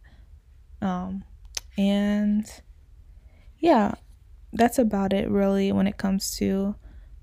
Um, 0.83 1.25
and 1.79 2.45
yeah, 3.59 3.95
that's 4.53 4.79
about 4.79 5.13
it 5.13 5.31
really 5.31 5.73
when 5.73 5.87
it 5.87 5.97
comes 5.97 6.37
to 6.37 6.75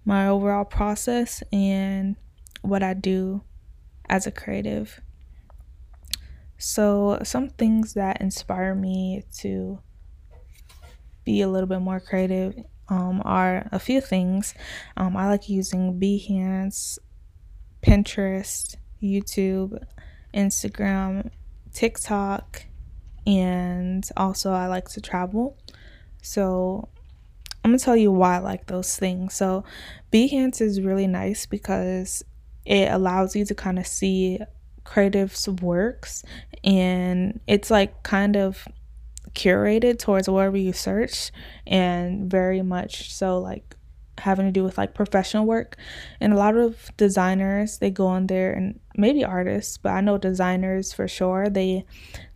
my 0.04 0.28
overall 0.28 0.66
process 0.66 1.44
and 1.52 2.16
what 2.62 2.82
I 2.82 2.94
do 2.94 3.44
as 4.10 4.26
a 4.26 4.32
creative. 4.32 5.02
So, 6.58 7.20
some 7.24 7.50
things 7.50 7.94
that 7.96 8.22
inspire 8.22 8.74
me 8.74 9.24
to 9.40 9.80
be 11.26 11.42
a 11.42 11.50
little 11.50 11.68
bit 11.68 11.82
more 11.82 12.00
creative 12.00 12.56
um, 12.88 13.22
are 13.26 13.68
a 13.72 13.80
few 13.80 14.00
things. 14.00 14.54
Um, 14.96 15.18
I 15.18 15.28
like 15.28 15.50
using 15.50 16.00
Behance, 16.00 16.98
Pinterest, 17.82 18.76
YouTube, 19.02 19.84
Instagram, 20.34 21.32
TikTok, 21.74 22.66
and 23.28 24.08
also 24.16 24.52
I 24.52 24.68
like 24.68 24.88
to 24.90 25.02
travel. 25.02 25.58
So, 26.22 26.88
I'm 27.64 27.72
gonna 27.72 27.80
tell 27.80 27.98
you 27.98 28.12
why 28.12 28.36
I 28.36 28.40
like 28.40 28.68
those 28.68 28.96
things. 28.96 29.34
So, 29.34 29.66
Behance 30.14 30.62
is 30.62 30.80
really 30.80 31.08
nice 31.08 31.46
because 31.46 32.24
it 32.66 32.92
allows 32.92 33.36
you 33.36 33.46
to 33.46 33.56
kind 33.56 33.78
of 33.78 33.86
see 33.86 34.40
creatives' 34.86 35.62
works 35.62 36.24
and 36.64 37.40
it's 37.48 37.70
like 37.72 38.04
kind 38.04 38.36
of 38.36 38.68
curated 39.34 40.00
towards 40.00 40.30
wherever 40.30 40.56
you 40.56 40.72
search 40.72 41.32
and 41.68 42.30
very 42.32 42.62
much 42.62 43.14
so 43.14 43.38
like 43.40 43.76
having 44.20 44.46
to 44.46 44.52
do 44.52 44.64
with 44.64 44.78
like 44.78 44.94
professional 44.94 45.46
work. 45.46 45.76
And 46.22 46.32
a 46.32 46.38
lot 46.38 46.56
of 46.56 46.90
designers 46.96 47.80
they 47.80 47.92
go 47.92 48.08
on 48.08 48.28
there 48.28 48.54
and 48.54 48.80
maybe 48.98 49.26
artists 49.26 49.78
but 49.78 49.92
i 49.92 50.00
know 50.00 50.18
designers 50.18 50.94
for 50.94 51.06
sure 51.06 51.50
they 51.50 51.86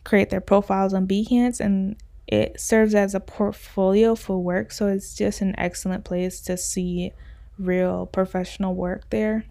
create 0.04 0.30
their 0.30 0.42
profiles 0.42 0.94
on 0.94 1.08
behance 1.08 1.62
and 1.62 1.96
it 2.30 2.60
serves 2.60 2.94
as 2.94 3.16
a 3.16 3.20
portfolio 3.20 4.14
for 4.14 4.38
work, 4.38 4.72
so 4.72 4.88
it's 4.88 5.16
just 5.16 5.42
an 5.42 5.56
excellent 5.58 6.04
place 6.04 6.40
to 6.42 6.58
see 6.58 7.12
real 7.58 8.06
professional 8.06 8.76
work 8.76 9.10
there 9.10 9.46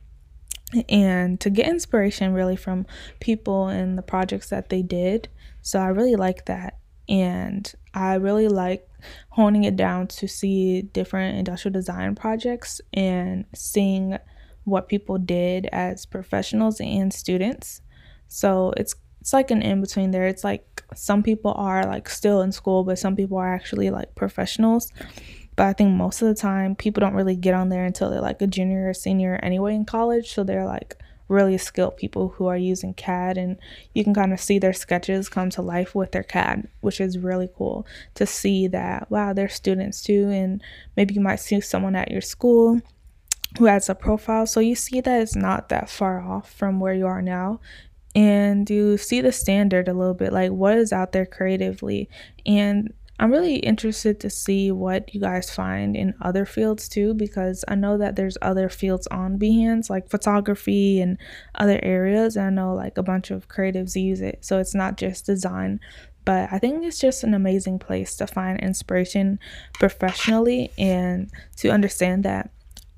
and 0.89 1.41
to 1.41 1.51
get 1.51 1.69
inspiration 1.69 2.33
really 2.33 2.57
from 2.57 2.87
people 3.21 3.69
and 3.69 3.97
the 3.97 4.03
projects 4.03 4.51
that 4.51 4.69
they 4.69 4.83
did. 4.83 5.29
So 5.63 5.81
I 5.81 5.89
really 5.89 6.17
like 6.17 6.47
that. 6.47 6.79
And 7.09 7.73
I 7.95 8.15
really 8.15 8.49
like 8.49 8.87
honing 9.31 9.65
it 9.65 9.77
down 9.77 10.09
to 10.09 10.29
see 10.29 10.83
different 10.83 11.39
industrial 11.39 11.73
design 11.73 12.15
projects 12.15 12.81
and 12.93 13.47
seeing 13.55 14.19
what 14.65 14.89
people 14.89 15.17
did 15.17 15.67
as 15.73 16.05
professionals 16.05 16.81
and 16.81 17.13
students. 17.13 17.81
So 18.29 18.75
it's 18.77 18.95
it's 19.21 19.33
like 19.33 19.51
an 19.51 19.63
in 19.63 19.81
between 19.81 20.11
there. 20.11 20.27
It's 20.27 20.45
like 20.45 20.83
some 20.95 21.23
people 21.23 21.53
are 21.57 21.85
like 21.85 22.09
still 22.09 22.41
in 22.41 22.53
school, 22.53 22.85
but 22.85 22.99
some 22.99 23.17
people 23.17 23.37
are 23.37 23.53
actually 23.53 23.91
like 23.91 24.15
professionals. 24.15 24.91
But 25.59 25.67
I 25.67 25.73
think 25.73 25.91
most 25.91 26.23
of 26.23 26.29
the 26.29 26.37
time 26.37 26.77
people 26.77 27.01
don't 27.01 27.17
really 27.17 27.35
get 27.35 27.53
on 27.53 27.69
there 27.69 27.85
until 27.85 28.11
they're 28.11 28.21
like 28.21 28.41
a 28.41 28.47
junior 28.47 28.89
or 28.89 28.95
senior 28.95 29.41
anyway 29.43 29.75
in 29.75 29.85
college. 29.85 30.33
So 30.33 30.45
they're 30.45 30.65
like 30.65 31.03
really 31.27 31.59
skilled 31.59 31.97
people 31.97 32.29
who 32.29 32.47
are 32.47 32.57
using 32.57 32.95
CAD 32.95 33.37
and 33.37 33.59
you 33.93 34.05
can 34.05 34.15
kind 34.15 34.33
of 34.33 34.39
see 34.39 34.61
their 34.61 34.73
sketches 34.73 35.29
come 35.29 35.51
to 35.51 35.61
life 35.61 35.97
with 35.97 36.13
their 36.13 36.23
CAD, 36.23 36.69
which 36.81 37.01
is 37.01 37.19
really 37.19 37.49
cool 37.57 37.85
to 38.15 38.25
see 38.25 38.69
that 38.69 39.11
wow, 39.11 39.33
they're 39.33 39.49
students 39.49 40.01
too. 40.01 40.31
And 40.31 40.63
maybe 40.97 41.15
you 41.15 41.21
might 41.21 41.41
see 41.41 41.61
someone 41.61 41.97
at 41.97 42.13
your 42.13 42.21
school 42.21 42.81
who 43.59 43.65
has 43.65 43.89
a 43.89 43.97
profile. 43.97 44.47
So 44.47 44.61
you 44.61 44.77
see 44.77 45.01
that 45.01 45.23
it's 45.23 45.35
not 45.35 45.71
that 45.71 45.91
far 45.91 46.21
off 46.21 46.53
from 46.53 46.79
where 46.79 46.95
you 46.95 47.09
are 47.09 47.21
now 47.21 47.59
and 48.15 48.71
you 48.71 48.97
see 48.97 49.21
the 49.21 49.33
standard 49.33 49.89
a 49.89 49.93
little 49.93 50.15
bit 50.15 50.33
like 50.33 50.51
what 50.51 50.79
is 50.79 50.93
out 50.93 51.13
there 51.13 51.27
creatively 51.27 52.09
and 52.47 52.93
I'm 53.21 53.33
really 53.33 53.57
interested 53.57 54.21
to 54.21 54.31
see 54.31 54.71
what 54.71 55.13
you 55.13 55.21
guys 55.21 55.51
find 55.51 55.97
in 55.97 56.15
other 56.21 56.47
fields 56.47 56.89
too, 56.89 57.15
because 57.15 57.65
I 57.67 57.75
know 57.75 57.99
that 57.99 58.15
there's 58.15 58.39
other 58.41 58.69
fields 58.69 59.09
on 59.09 59.39
Behance, 59.39 59.91
like 59.91 60.09
photography 60.09 61.01
and 61.01 61.19
other 61.57 61.81
areas. 61.83 62.37
And 62.37 62.47
I 62.47 62.51
know 62.51 62.75
like 62.75 62.97
a 62.97 63.03
bunch 63.03 63.31
of 63.31 63.49
creatives 63.49 64.01
use 64.01 64.21
it. 64.21 64.45
So 64.45 64.59
it's 64.61 64.75
not 64.75 64.99
just 64.99 65.27
design, 65.27 65.81
but 66.25 66.49
I 66.53 66.59
think 66.59 66.85
it's 66.85 67.01
just 67.01 67.25
an 67.25 67.35
amazing 67.35 67.81
place 67.81 68.15
to 68.17 68.27
find 68.27 68.61
inspiration 68.61 69.41
professionally 69.75 70.71
and 70.79 71.31
to 71.57 71.71
understand 71.71 72.25
that 72.25 72.51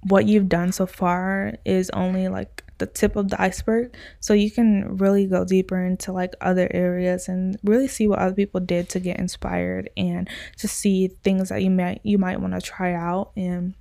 what 0.02 0.26
you've 0.26 0.48
done 0.48 0.72
so 0.72 0.86
far 0.86 1.54
is 1.64 1.90
only 1.90 2.28
like 2.28 2.64
the 2.80 2.86
tip 2.86 3.14
of 3.14 3.28
the 3.28 3.40
iceberg. 3.40 3.94
So 4.18 4.34
you 4.34 4.50
can 4.50 4.96
really 4.96 5.26
go 5.26 5.44
deeper 5.44 5.80
into 5.84 6.12
like 6.12 6.34
other 6.40 6.68
areas 6.72 7.28
and 7.28 7.56
really 7.62 7.86
see 7.86 8.08
what 8.08 8.18
other 8.18 8.34
people 8.34 8.60
did 8.60 8.88
to 8.90 9.00
get 9.00 9.20
inspired 9.20 9.88
and 9.96 10.28
to 10.58 10.66
see 10.66 11.08
things 11.22 11.50
that 11.50 11.62
you 11.62 11.70
might 11.70 12.00
you 12.02 12.18
might 12.18 12.40
want 12.40 12.54
to 12.54 12.60
try 12.60 12.94
out. 12.94 13.30
And 13.36 13.74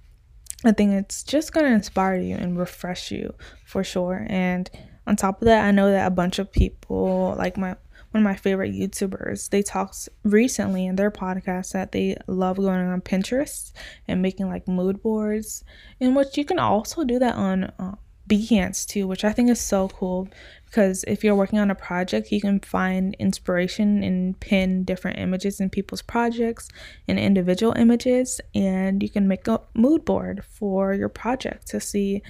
I 0.63 0.74
think 0.74 0.91
it's 0.91 1.24
just 1.24 1.53
going 1.53 1.65
to 1.65 1.74
inspire 1.74 2.20
you 2.20 2.36
and 2.36 2.60
refresh 2.60 3.12
you 3.12 3.34
for 3.65 3.84
sure. 3.84 4.27
And 4.29 4.70
on 5.08 5.15
top 5.15 5.41
of 5.41 5.48
that 5.48 5.65
I 5.65 5.72
know 5.72 5.89
that 5.89 6.06
a 6.06 6.12
bunch 6.12 6.38
of 6.38 6.51
people 6.51 7.34
like 7.38 7.58
my 7.58 7.75
one 8.12 8.24
of 8.24 8.25
my 8.25 8.36
favorite 8.36 8.74
YouTubers, 8.74 9.50
they 9.50 9.62
talked 9.62 10.10
recently 10.24 10.88
in 10.88 10.96
their 10.96 11.12
podcast 11.12 11.74
that 11.74 11.91
they 11.91 12.18
love 12.25 12.58
going 12.58 12.70
on 12.70 13.01
Pinterest 13.01 13.72
and 14.08 14.22
making 14.22 14.50
like 14.50 14.68
mood 14.68 15.03
boards, 15.03 15.63
in 16.00 16.15
which 16.15 16.36
you 16.36 16.44
can 16.44 16.58
also 16.58 17.03
do 17.03 17.20
that 17.20 17.36
on 17.36 17.72
um, 17.77 18.00
Behance 18.29 18.86
too, 18.86 19.07
which 19.07 19.25
I 19.25 19.33
think 19.33 19.50
is 19.50 19.59
so 19.59 19.89
cool 19.89 20.29
because 20.65 21.03
if 21.07 21.24
you're 21.24 21.36
working 21.36 21.57
on 21.57 21.71
a 21.71 21.75
project, 21.75 22.31
you 22.31 22.39
can 22.39 22.59
find 22.59 23.15
inspiration 23.17 24.03
and 24.03 24.39
pin 24.39 24.83
different 24.83 25.17
images 25.17 25.59
in 25.59 25.69
people's 25.71 26.03
projects 26.03 26.69
and 27.07 27.19
individual 27.19 27.74
images, 27.75 28.39
and 28.53 29.01
you 29.01 29.09
can 29.09 29.27
make 29.27 29.48
a 29.48 29.59
mood 29.74 30.05
board 30.05 30.45
for 30.45 30.93
your 30.93 31.09
project 31.09 31.67
to 31.69 31.79
see 31.79 32.21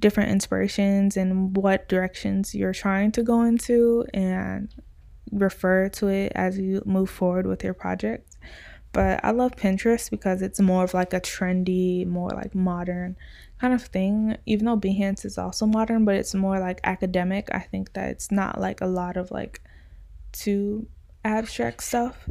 different 0.00 0.30
inspirations 0.30 1.16
and 1.16 1.56
what 1.56 1.88
directions 1.88 2.54
you're 2.54 2.72
trying 2.72 3.12
to 3.12 3.22
go 3.22 3.42
into 3.42 4.04
and 4.12 4.74
refer 5.30 5.88
to 5.88 6.08
it 6.08 6.32
as 6.34 6.58
you 6.58 6.82
move 6.84 7.08
forward 7.08 7.46
with 7.46 7.62
your 7.62 7.74
project. 7.74 8.36
But 8.92 9.20
I 9.22 9.30
love 9.30 9.54
Pinterest 9.54 10.10
because 10.10 10.42
it's 10.42 10.60
more 10.60 10.82
of 10.82 10.94
like 10.94 11.12
a 11.12 11.20
trendy, 11.20 12.06
more 12.06 12.30
like 12.30 12.54
modern 12.54 13.16
kind 13.60 13.74
of 13.74 13.82
thing. 13.82 14.36
Even 14.46 14.66
though 14.66 14.76
Behance 14.76 15.24
is 15.24 15.38
also 15.38 15.66
modern, 15.66 16.04
but 16.04 16.14
it's 16.14 16.34
more 16.34 16.58
like 16.58 16.80
academic. 16.84 17.48
I 17.52 17.60
think 17.60 17.92
that 17.94 18.10
it's 18.10 18.30
not 18.30 18.60
like 18.60 18.80
a 18.80 18.86
lot 18.86 19.16
of 19.16 19.30
like 19.30 19.60
too 20.32 20.86
abstract 21.24 21.82
stuff. 21.82 22.28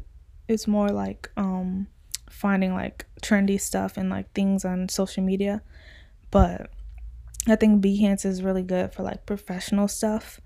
It's 0.47 0.67
more 0.67 0.89
like 0.89 1.29
um 1.37 1.87
finding 2.29 2.73
like 2.73 3.05
trendy 3.21 3.59
stuff 3.59 3.97
and 3.97 4.09
like 4.09 4.31
things 4.33 4.63
on 4.63 4.89
social 4.89 5.23
media. 5.23 5.61
But 6.31 6.69
I 7.47 7.55
think 7.55 7.83
Behance 7.83 8.25
is 8.25 8.43
really 8.43 8.63
good 8.63 8.93
for 8.93 9.03
like 9.03 9.25
professional 9.25 9.87
stuff. 9.87 10.39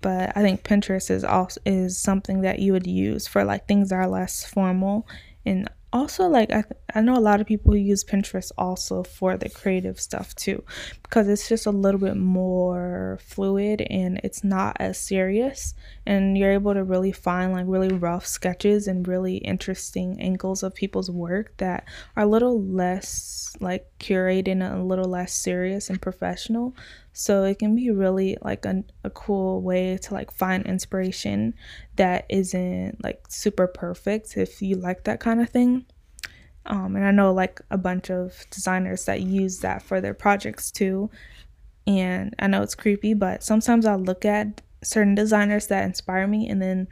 But 0.00 0.36
I 0.36 0.42
think 0.42 0.62
Pinterest 0.62 1.10
is 1.10 1.24
also 1.24 1.60
is 1.66 1.98
something 1.98 2.40
that 2.40 2.58
you 2.58 2.72
would 2.72 2.86
use 2.86 3.26
for 3.26 3.44
like 3.44 3.68
things 3.68 3.90
that 3.90 3.96
are 3.96 4.08
less 4.08 4.44
formal 4.44 5.06
and 5.44 5.68
also 5.92 6.28
like 6.28 6.50
I, 6.52 6.64
I 6.94 7.00
know 7.00 7.16
a 7.16 7.20
lot 7.20 7.40
of 7.40 7.46
people 7.46 7.74
use 7.76 8.04
pinterest 8.04 8.52
also 8.56 9.02
for 9.02 9.36
the 9.36 9.48
creative 9.48 10.00
stuff 10.00 10.34
too 10.34 10.62
because 11.02 11.28
it's 11.28 11.48
just 11.48 11.66
a 11.66 11.70
little 11.70 12.00
bit 12.00 12.16
more 12.16 13.18
fluid 13.22 13.82
and 13.90 14.20
it's 14.22 14.44
not 14.44 14.76
as 14.78 14.98
serious 14.98 15.74
and 16.06 16.38
you're 16.38 16.52
able 16.52 16.74
to 16.74 16.84
really 16.84 17.12
find 17.12 17.52
like 17.52 17.64
really 17.68 17.88
rough 17.88 18.26
sketches 18.26 18.86
and 18.86 19.08
really 19.08 19.38
interesting 19.38 20.20
angles 20.20 20.62
of 20.62 20.74
people's 20.74 21.10
work 21.10 21.56
that 21.56 21.84
are 22.16 22.22
a 22.22 22.28
little 22.28 22.62
less 22.62 23.56
like 23.60 23.86
curated 23.98 24.52
and 24.52 24.62
a 24.62 24.82
little 24.82 25.08
less 25.08 25.32
serious 25.32 25.90
and 25.90 26.00
professional 26.00 26.74
so 27.12 27.44
it 27.44 27.58
can 27.58 27.74
be 27.74 27.90
really 27.90 28.36
like 28.42 28.64
a, 28.64 28.84
a 29.04 29.10
cool 29.10 29.60
way 29.62 29.98
to 29.98 30.14
like 30.14 30.30
find 30.30 30.64
inspiration 30.66 31.54
that 31.96 32.24
isn't 32.28 33.02
like 33.02 33.24
super 33.28 33.66
perfect 33.66 34.36
if 34.36 34.62
you 34.62 34.76
like 34.76 35.04
that 35.04 35.20
kind 35.20 35.40
of 35.40 35.48
thing. 35.48 35.86
Um, 36.66 36.94
and 36.94 37.04
I 37.04 37.10
know 37.10 37.32
like 37.32 37.60
a 37.70 37.78
bunch 37.78 38.10
of 38.10 38.46
designers 38.50 39.06
that 39.06 39.22
use 39.22 39.58
that 39.60 39.82
for 39.82 40.00
their 40.00 40.14
projects 40.14 40.70
too. 40.70 41.10
And 41.86 42.34
I 42.38 42.46
know 42.46 42.62
it's 42.62 42.74
creepy, 42.74 43.14
but 43.14 43.42
sometimes 43.42 43.86
I'll 43.86 43.98
look 43.98 44.24
at 44.24 44.60
certain 44.82 45.14
designers 45.14 45.66
that 45.66 45.84
inspire 45.84 46.26
me 46.26 46.48
and 46.48 46.62
then 46.62 46.88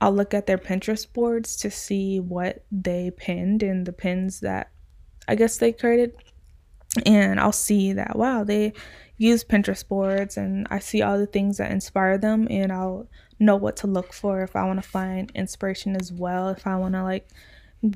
I'll 0.00 0.12
look 0.12 0.34
at 0.34 0.46
their 0.46 0.58
Pinterest 0.58 1.10
boards 1.12 1.56
to 1.58 1.70
see 1.70 2.18
what 2.18 2.64
they 2.72 3.12
pinned 3.16 3.62
and 3.62 3.86
the 3.86 3.92
pins 3.92 4.40
that 4.40 4.70
I 5.28 5.36
guess 5.36 5.58
they 5.58 5.72
created. 5.72 6.14
And 7.06 7.38
I'll 7.38 7.52
see 7.52 7.92
that, 7.92 8.16
wow, 8.16 8.44
they 8.44 8.72
use 9.22 9.44
Pinterest 9.44 9.86
boards 9.86 10.36
and 10.36 10.66
I 10.70 10.80
see 10.80 11.00
all 11.00 11.16
the 11.16 11.26
things 11.26 11.58
that 11.58 11.70
inspire 11.70 12.18
them 12.18 12.48
and 12.50 12.72
I'll 12.72 13.08
know 13.38 13.56
what 13.56 13.76
to 13.78 13.86
look 13.86 14.12
for 14.12 14.42
if 14.42 14.56
I 14.56 14.64
want 14.64 14.82
to 14.82 14.88
find 14.88 15.30
inspiration 15.34 15.96
as 15.96 16.12
well, 16.12 16.48
if 16.48 16.66
I 16.66 16.76
want 16.76 16.94
to 16.94 17.02
like 17.04 17.28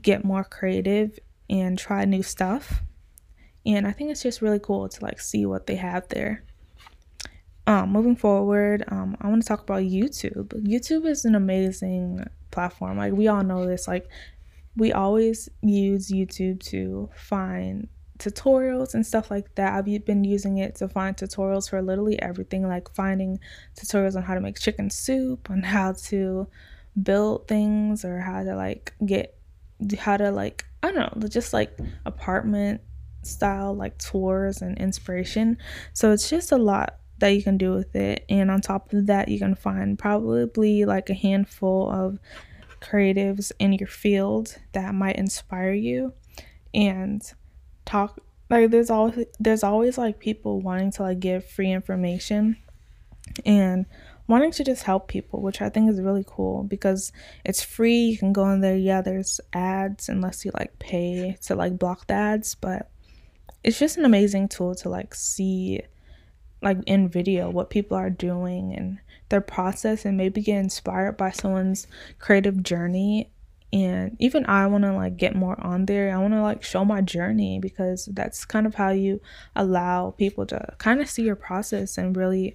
get 0.02 0.24
more 0.24 0.44
creative 0.44 1.18
and 1.50 1.78
try 1.78 2.04
new 2.04 2.22
stuff. 2.22 2.82
And 3.64 3.86
I 3.86 3.92
think 3.92 4.10
it's 4.10 4.22
just 4.22 4.40
really 4.40 4.60
cool 4.60 4.88
to 4.88 5.04
like 5.04 5.20
see 5.20 5.46
what 5.46 5.66
they 5.66 5.76
have 5.76 6.08
there. 6.08 6.44
Um, 7.66 7.90
moving 7.90 8.14
forward, 8.14 8.84
um, 8.88 9.16
I 9.20 9.26
want 9.26 9.42
to 9.42 9.48
talk 9.48 9.62
about 9.62 9.82
YouTube. 9.82 10.48
YouTube 10.64 11.04
is 11.04 11.24
an 11.24 11.34
amazing 11.34 12.24
platform. 12.52 12.98
Like 12.98 13.12
we 13.12 13.26
all 13.26 13.42
know 13.42 13.66
this. 13.66 13.88
Like 13.88 14.08
we 14.76 14.92
always 14.92 15.48
use 15.62 16.08
YouTube 16.08 16.60
to 16.66 17.10
find 17.16 17.88
tutorials 18.18 18.94
and 18.94 19.06
stuff 19.06 19.30
like 19.30 19.54
that. 19.54 19.74
I've 19.74 20.04
been 20.04 20.24
using 20.24 20.58
it 20.58 20.74
to 20.76 20.88
find 20.88 21.16
tutorials 21.16 21.70
for 21.70 21.80
literally 21.82 22.20
everything, 22.20 22.66
like 22.66 22.92
finding 22.94 23.38
tutorials 23.78 24.16
on 24.16 24.22
how 24.22 24.34
to 24.34 24.40
make 24.40 24.58
chicken 24.58 24.90
soup, 24.90 25.50
on 25.50 25.62
how 25.62 25.92
to 26.04 26.48
build 27.02 27.48
things, 27.48 28.04
or 28.04 28.20
how 28.20 28.42
to 28.42 28.54
like 28.56 28.94
get 29.04 29.36
how 29.98 30.16
to 30.16 30.30
like 30.30 30.64
I 30.82 30.92
don't 30.92 31.20
know, 31.20 31.28
just 31.28 31.52
like 31.52 31.76
apartment 32.04 32.80
style 33.22 33.74
like 33.74 33.98
tours 33.98 34.62
and 34.62 34.78
inspiration. 34.78 35.58
So 35.92 36.12
it's 36.12 36.30
just 36.30 36.52
a 36.52 36.56
lot 36.56 36.98
that 37.18 37.28
you 37.28 37.42
can 37.42 37.56
do 37.56 37.72
with 37.72 37.94
it. 37.96 38.24
And 38.28 38.50
on 38.50 38.60
top 38.60 38.92
of 38.92 39.06
that, 39.06 39.28
you 39.28 39.38
can 39.38 39.54
find 39.54 39.98
probably 39.98 40.84
like 40.84 41.10
a 41.10 41.14
handful 41.14 41.90
of 41.90 42.18
creatives 42.80 43.52
in 43.58 43.72
your 43.72 43.88
field 43.88 44.56
that 44.72 44.94
might 44.94 45.16
inspire 45.16 45.72
you. 45.72 46.12
And 46.74 47.22
talk 47.86 48.20
like 48.50 48.70
there's 48.70 48.90
always 48.90 49.26
there's 49.40 49.64
always 49.64 49.96
like 49.96 50.18
people 50.18 50.60
wanting 50.60 50.90
to 50.92 51.02
like 51.02 51.20
give 51.20 51.44
free 51.44 51.72
information 51.72 52.56
and 53.44 53.86
wanting 54.28 54.50
to 54.50 54.64
just 54.64 54.82
help 54.82 55.08
people 55.08 55.40
which 55.40 55.62
i 55.62 55.68
think 55.68 55.90
is 55.90 56.00
really 56.00 56.24
cool 56.26 56.64
because 56.64 57.12
it's 57.44 57.62
free. 57.62 58.06
You 58.10 58.18
can 58.18 58.32
go 58.32 58.48
in 58.50 58.60
there. 58.60 58.76
Yeah 58.76 59.00
there's 59.00 59.40
ads 59.52 60.08
unless 60.08 60.44
you 60.44 60.50
like 60.54 60.78
pay 60.78 61.36
to 61.42 61.54
like 61.54 61.78
block 61.78 62.06
the 62.06 62.14
ads 62.14 62.54
but 62.54 62.90
it's 63.64 63.78
just 63.78 63.96
an 63.98 64.04
amazing 64.04 64.48
tool 64.48 64.74
to 64.76 64.88
like 64.88 65.14
see 65.14 65.80
like 66.62 66.78
in 66.86 67.08
video 67.08 67.50
what 67.50 67.70
people 67.70 67.96
are 67.96 68.10
doing 68.10 68.72
and 68.72 68.98
their 69.28 69.40
process 69.40 70.04
and 70.04 70.16
maybe 70.16 70.40
get 70.40 70.58
inspired 70.58 71.16
by 71.16 71.30
someone's 71.30 71.86
creative 72.18 72.62
journey 72.62 73.30
and 73.72 74.16
even 74.20 74.46
i 74.46 74.66
want 74.66 74.84
to 74.84 74.92
like 74.92 75.16
get 75.16 75.34
more 75.34 75.60
on 75.60 75.86
there. 75.86 76.14
I 76.14 76.18
want 76.18 76.34
to 76.34 76.42
like 76.42 76.62
show 76.62 76.84
my 76.84 77.00
journey 77.00 77.58
because 77.58 78.08
that's 78.12 78.44
kind 78.44 78.66
of 78.66 78.74
how 78.74 78.90
you 78.90 79.20
allow 79.54 80.12
people 80.12 80.46
to 80.46 80.74
kind 80.78 81.00
of 81.00 81.10
see 81.10 81.22
your 81.22 81.36
process 81.36 81.98
and 81.98 82.16
really 82.16 82.54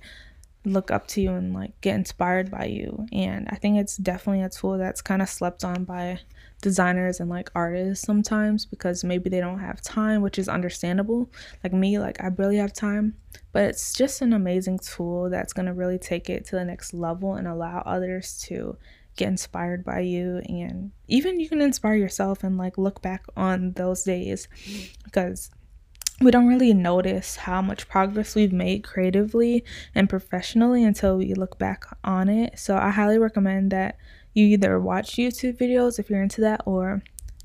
look 0.63 0.91
up 0.91 1.07
to 1.07 1.21
you 1.21 1.31
and 1.31 1.53
like 1.53 1.79
get 1.81 1.95
inspired 1.95 2.51
by 2.51 2.65
you. 2.65 3.07
And 3.11 3.47
i 3.49 3.55
think 3.55 3.77
it's 3.77 3.97
definitely 3.97 4.43
a 4.43 4.49
tool 4.49 4.77
that's 4.77 5.01
kind 5.01 5.21
of 5.21 5.29
slept 5.29 5.63
on 5.63 5.83
by 5.83 6.19
designers 6.61 7.19
and 7.19 7.29
like 7.29 7.49
artists 7.55 8.05
sometimes 8.05 8.65
because 8.65 9.03
maybe 9.03 9.29
they 9.31 9.39
don't 9.39 9.59
have 9.59 9.81
time 9.81 10.21
which 10.21 10.37
is 10.37 10.47
understandable. 10.47 11.29
Like 11.63 11.73
me 11.73 11.99
like 11.99 12.23
i 12.23 12.29
barely 12.29 12.57
have 12.57 12.73
time 12.73 13.15
but 13.51 13.63
it's 13.63 13.93
just 13.93 14.21
an 14.21 14.33
amazing 14.33 14.79
tool 14.79 15.29
that's 15.29 15.53
going 15.53 15.65
to 15.65 15.73
really 15.73 15.97
take 15.97 16.29
it 16.29 16.45
to 16.45 16.55
the 16.55 16.63
next 16.63 16.93
level 16.93 17.33
and 17.35 17.47
allow 17.47 17.83
others 17.85 18.39
to 18.47 18.77
get 19.15 19.27
inspired 19.27 19.83
by 19.83 19.99
you 19.99 20.41
and 20.47 20.91
even 21.07 21.39
you 21.39 21.49
can 21.49 21.61
inspire 21.61 21.95
yourself 21.95 22.43
and 22.43 22.57
like 22.57 22.77
look 22.77 23.01
back 23.01 23.23
on 23.35 23.73
those 23.73 24.03
days 24.03 24.47
because 25.03 25.51
we 26.21 26.31
don't 26.31 26.47
really 26.47 26.73
notice 26.73 27.35
how 27.35 27.61
much 27.61 27.87
progress 27.89 28.35
we've 28.35 28.53
made 28.53 28.83
creatively 28.83 29.63
and 29.95 30.09
professionally 30.09 30.83
until 30.83 31.17
we 31.17 31.33
look 31.33 31.57
back 31.57 31.85
on 32.03 32.29
it. 32.29 32.59
So 32.59 32.77
I 32.77 32.91
highly 32.91 33.17
recommend 33.17 33.71
that 33.71 33.97
you 34.33 34.45
either 34.45 34.79
watch 34.79 35.13
YouTube 35.13 35.57
videos 35.57 35.97
if 35.97 36.09
you're 36.09 36.21
into 36.21 36.41
that 36.41 36.61
or 36.65 37.01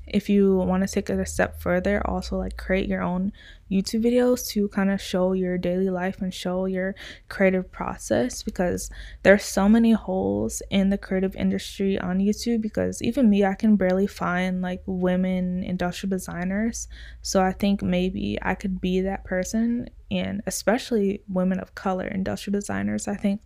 if 0.07 0.29
you 0.29 0.55
want 0.55 0.87
to 0.87 0.93
take 0.93 1.09
it 1.09 1.19
a 1.19 1.25
step 1.25 1.59
further, 1.61 2.01
also 2.05 2.37
like 2.37 2.57
create 2.57 2.87
your 2.87 3.01
own 3.01 3.33
YouTube 3.69 4.03
videos 4.05 4.47
to 4.49 4.69
kind 4.69 4.89
of 4.89 5.01
show 5.01 5.33
your 5.33 5.57
daily 5.57 5.89
life 5.89 6.21
and 6.21 6.33
show 6.33 6.65
your 6.65 6.95
creative 7.27 7.69
process 7.71 8.41
because 8.41 8.89
there's 9.23 9.43
so 9.43 9.67
many 9.67 9.91
holes 9.91 10.61
in 10.69 10.89
the 10.89 10.97
creative 10.97 11.35
industry 11.35 11.99
on 11.99 12.19
YouTube 12.19 12.61
because 12.61 13.01
even 13.01 13.29
me 13.29 13.43
I 13.43 13.55
can 13.55 13.75
barely 13.75 14.07
find 14.07 14.61
like 14.61 14.81
women 14.85 15.63
industrial 15.63 16.11
designers. 16.11 16.87
So 17.21 17.41
I 17.43 17.51
think 17.51 17.81
maybe 17.81 18.37
I 18.41 18.55
could 18.55 18.79
be 18.79 19.01
that 19.01 19.25
person 19.25 19.89
and 20.09 20.41
especially 20.45 21.21
women 21.27 21.59
of 21.59 21.75
color 21.75 22.07
industrial 22.07 22.57
designers. 22.57 23.07
I 23.07 23.15
think 23.15 23.41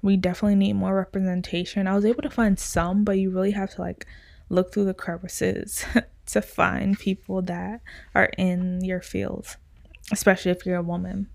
we 0.00 0.16
definitely 0.16 0.56
need 0.56 0.72
more 0.74 0.94
representation. 0.94 1.86
I 1.86 1.94
was 1.94 2.06
able 2.06 2.22
to 2.22 2.30
find 2.30 2.58
some, 2.58 3.04
but 3.04 3.18
you 3.18 3.30
really 3.30 3.50
have 3.50 3.74
to 3.74 3.82
like 3.82 4.06
look 4.50 4.72
through 4.72 4.84
the 4.84 4.94
crevices 4.94 5.84
to 6.26 6.42
find 6.42 6.98
people 6.98 7.40
that 7.42 7.80
are 8.14 8.30
in 8.36 8.84
your 8.84 9.00
field, 9.00 9.56
especially 10.12 10.50
if 10.50 10.66
you're 10.66 10.76
a 10.76 10.82
woman. 10.82 11.28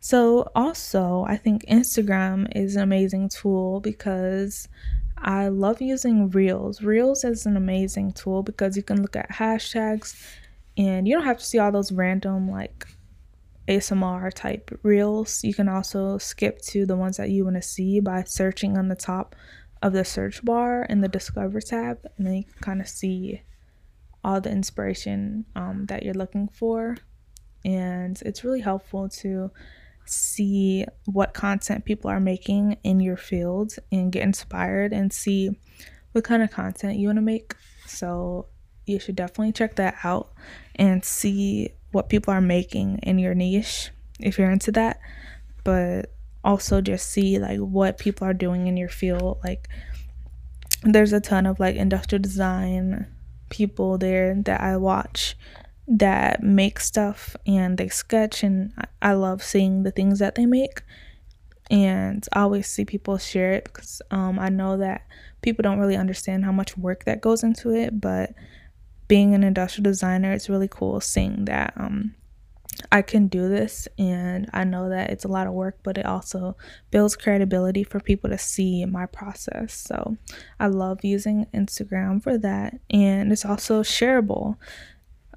So, 0.00 0.50
also, 0.54 1.24
I 1.26 1.36
think 1.36 1.64
Instagram 1.66 2.54
is 2.54 2.76
an 2.76 2.82
amazing 2.82 3.30
tool 3.30 3.80
because 3.80 4.68
I 5.16 5.48
love 5.48 5.80
using 5.80 6.30
Reels. 6.30 6.82
Reels 6.82 7.24
is 7.24 7.46
an 7.46 7.56
amazing 7.56 8.12
tool 8.12 8.42
because 8.42 8.76
you 8.76 8.82
can 8.82 9.02
look 9.02 9.16
at 9.16 9.30
hashtags 9.30 10.14
and 10.76 11.08
you 11.08 11.14
don't 11.14 11.24
have 11.24 11.38
to 11.38 11.44
see 11.44 11.58
all 11.58 11.72
those 11.72 11.90
random, 11.90 12.48
like, 12.48 12.86
ASMR 13.68 14.32
type 14.32 14.70
reels. 14.82 15.44
You 15.44 15.52
can 15.52 15.68
also 15.68 16.16
skip 16.18 16.60
to 16.62 16.86
the 16.86 16.96
ones 16.96 17.18
that 17.18 17.30
you 17.30 17.44
want 17.44 17.56
to 17.56 17.62
see 17.62 18.00
by 18.00 18.24
searching 18.24 18.78
on 18.78 18.88
the 18.88 18.96
top 18.96 19.36
of 19.82 19.92
the 19.92 20.04
search 20.04 20.44
bar 20.44 20.84
in 20.84 21.00
the 21.00 21.08
Discover 21.08 21.60
tab, 21.60 21.98
and 22.16 22.26
then 22.26 22.34
you 22.34 22.44
can 22.44 22.60
kind 22.60 22.80
of 22.80 22.88
see 22.88 23.42
all 24.24 24.40
the 24.40 24.50
inspiration 24.50 25.44
um, 25.54 25.86
that 25.86 26.02
you're 26.02 26.14
looking 26.14 26.48
for. 26.48 26.96
And 27.64 28.20
it's 28.24 28.44
really 28.44 28.60
helpful 28.60 29.08
to 29.20 29.50
see 30.06 30.84
what 31.06 31.34
content 31.34 31.84
people 31.84 32.10
are 32.10 32.20
making 32.20 32.78
in 32.82 33.00
your 33.00 33.16
field 33.16 33.74
and 33.92 34.10
get 34.10 34.22
inspired 34.22 34.92
and 34.92 35.12
see 35.12 35.50
what 36.12 36.24
kind 36.24 36.42
of 36.42 36.50
content 36.50 36.98
you 36.98 37.08
want 37.08 37.18
to 37.18 37.22
make. 37.22 37.54
So 37.86 38.46
you 38.86 38.98
should 38.98 39.16
definitely 39.16 39.52
check 39.52 39.76
that 39.76 39.96
out 40.02 40.32
and 40.76 41.04
see 41.04 41.70
what 41.92 42.08
people 42.08 42.32
are 42.32 42.40
making 42.40 42.98
in 43.02 43.18
your 43.18 43.34
niche 43.34 43.90
if 44.20 44.38
you're 44.38 44.50
into 44.50 44.72
that, 44.72 44.98
but 45.64 46.12
also 46.44 46.80
just 46.80 47.10
see 47.10 47.38
like 47.38 47.58
what 47.58 47.98
people 47.98 48.26
are 48.26 48.34
doing 48.34 48.66
in 48.66 48.76
your 48.76 48.88
field. 48.88 49.38
Like 49.42 49.68
there's 50.82 51.12
a 51.12 51.20
ton 51.20 51.46
of 51.46 51.58
like 51.58 51.76
industrial 51.76 52.22
design 52.22 53.06
people 53.50 53.98
there 53.98 54.34
that 54.44 54.60
I 54.60 54.76
watch 54.76 55.36
that 55.86 56.42
make 56.42 56.78
stuff 56.80 57.34
and 57.46 57.78
they 57.78 57.88
sketch 57.88 58.42
and 58.42 58.72
I 59.00 59.14
love 59.14 59.42
seeing 59.42 59.82
the 59.82 59.90
things 59.90 60.18
that 60.18 60.34
they 60.34 60.44
make 60.44 60.82
and 61.70 62.26
I 62.32 62.40
always 62.40 62.68
see 62.68 62.84
people 62.84 63.16
share 63.18 63.52
it 63.52 63.64
because 63.64 64.02
um, 64.10 64.38
I 64.38 64.50
know 64.50 64.76
that 64.78 65.06
people 65.40 65.62
don't 65.62 65.78
really 65.78 65.96
understand 65.96 66.44
how 66.44 66.52
much 66.52 66.76
work 66.76 67.04
that 67.04 67.22
goes 67.22 67.42
into 67.42 67.74
it 67.74 68.00
but 68.00 68.34
being 69.06 69.34
an 69.34 69.42
industrial 69.42 69.84
designer 69.84 70.32
it's 70.32 70.50
really 70.50 70.68
cool 70.68 71.00
seeing 71.00 71.46
that 71.46 71.72
um, 71.76 72.14
I 72.92 73.02
can 73.02 73.28
do 73.28 73.48
this 73.48 73.88
and 73.98 74.48
I 74.52 74.64
know 74.64 74.88
that 74.88 75.10
it's 75.10 75.24
a 75.24 75.28
lot 75.28 75.46
of 75.46 75.52
work, 75.52 75.78
but 75.82 75.98
it 75.98 76.06
also 76.06 76.56
builds 76.90 77.16
credibility 77.16 77.84
for 77.84 78.00
people 78.00 78.30
to 78.30 78.38
see 78.38 78.84
my 78.84 79.06
process. 79.06 79.74
So 79.74 80.16
I 80.60 80.68
love 80.68 81.04
using 81.04 81.46
Instagram 81.54 82.22
for 82.22 82.38
that. 82.38 82.78
And 82.90 83.32
it's 83.32 83.44
also 83.44 83.82
shareable. 83.82 84.56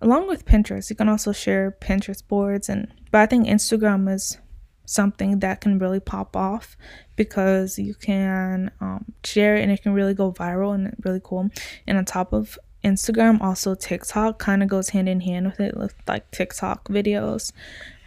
Along 0.01 0.27
with 0.27 0.45
Pinterest, 0.45 0.89
you 0.89 0.95
can 0.95 1.09
also 1.09 1.31
share 1.31 1.75
Pinterest 1.79 2.27
boards 2.27 2.69
and 2.69 2.87
but 3.11 3.21
I 3.21 3.25
think 3.25 3.47
Instagram 3.47 4.11
is 4.13 4.37
something 4.85 5.39
that 5.39 5.61
can 5.61 5.79
really 5.79 5.99
pop 5.99 6.35
off 6.35 6.75
because 7.15 7.77
you 7.77 7.93
can 7.93 8.71
um, 8.81 9.05
share 9.23 9.55
it 9.55 9.61
and 9.61 9.71
it 9.71 9.81
can 9.81 9.93
really 9.93 10.13
go 10.13 10.31
viral 10.31 10.73
and 10.73 10.95
really 11.03 11.21
cool. 11.23 11.49
And 11.87 11.97
on 11.97 12.05
top 12.05 12.33
of 12.33 12.57
Instagram, 12.83 13.41
also 13.41 13.75
TikTok 13.75 14.39
kind 14.39 14.63
of 14.63 14.69
goes 14.69 14.89
hand 14.89 15.07
in 15.07 15.21
hand 15.21 15.45
with 15.45 15.59
it, 15.59 15.77
with 15.77 15.93
like 16.07 16.29
TikTok 16.31 16.87
videos, 16.87 17.51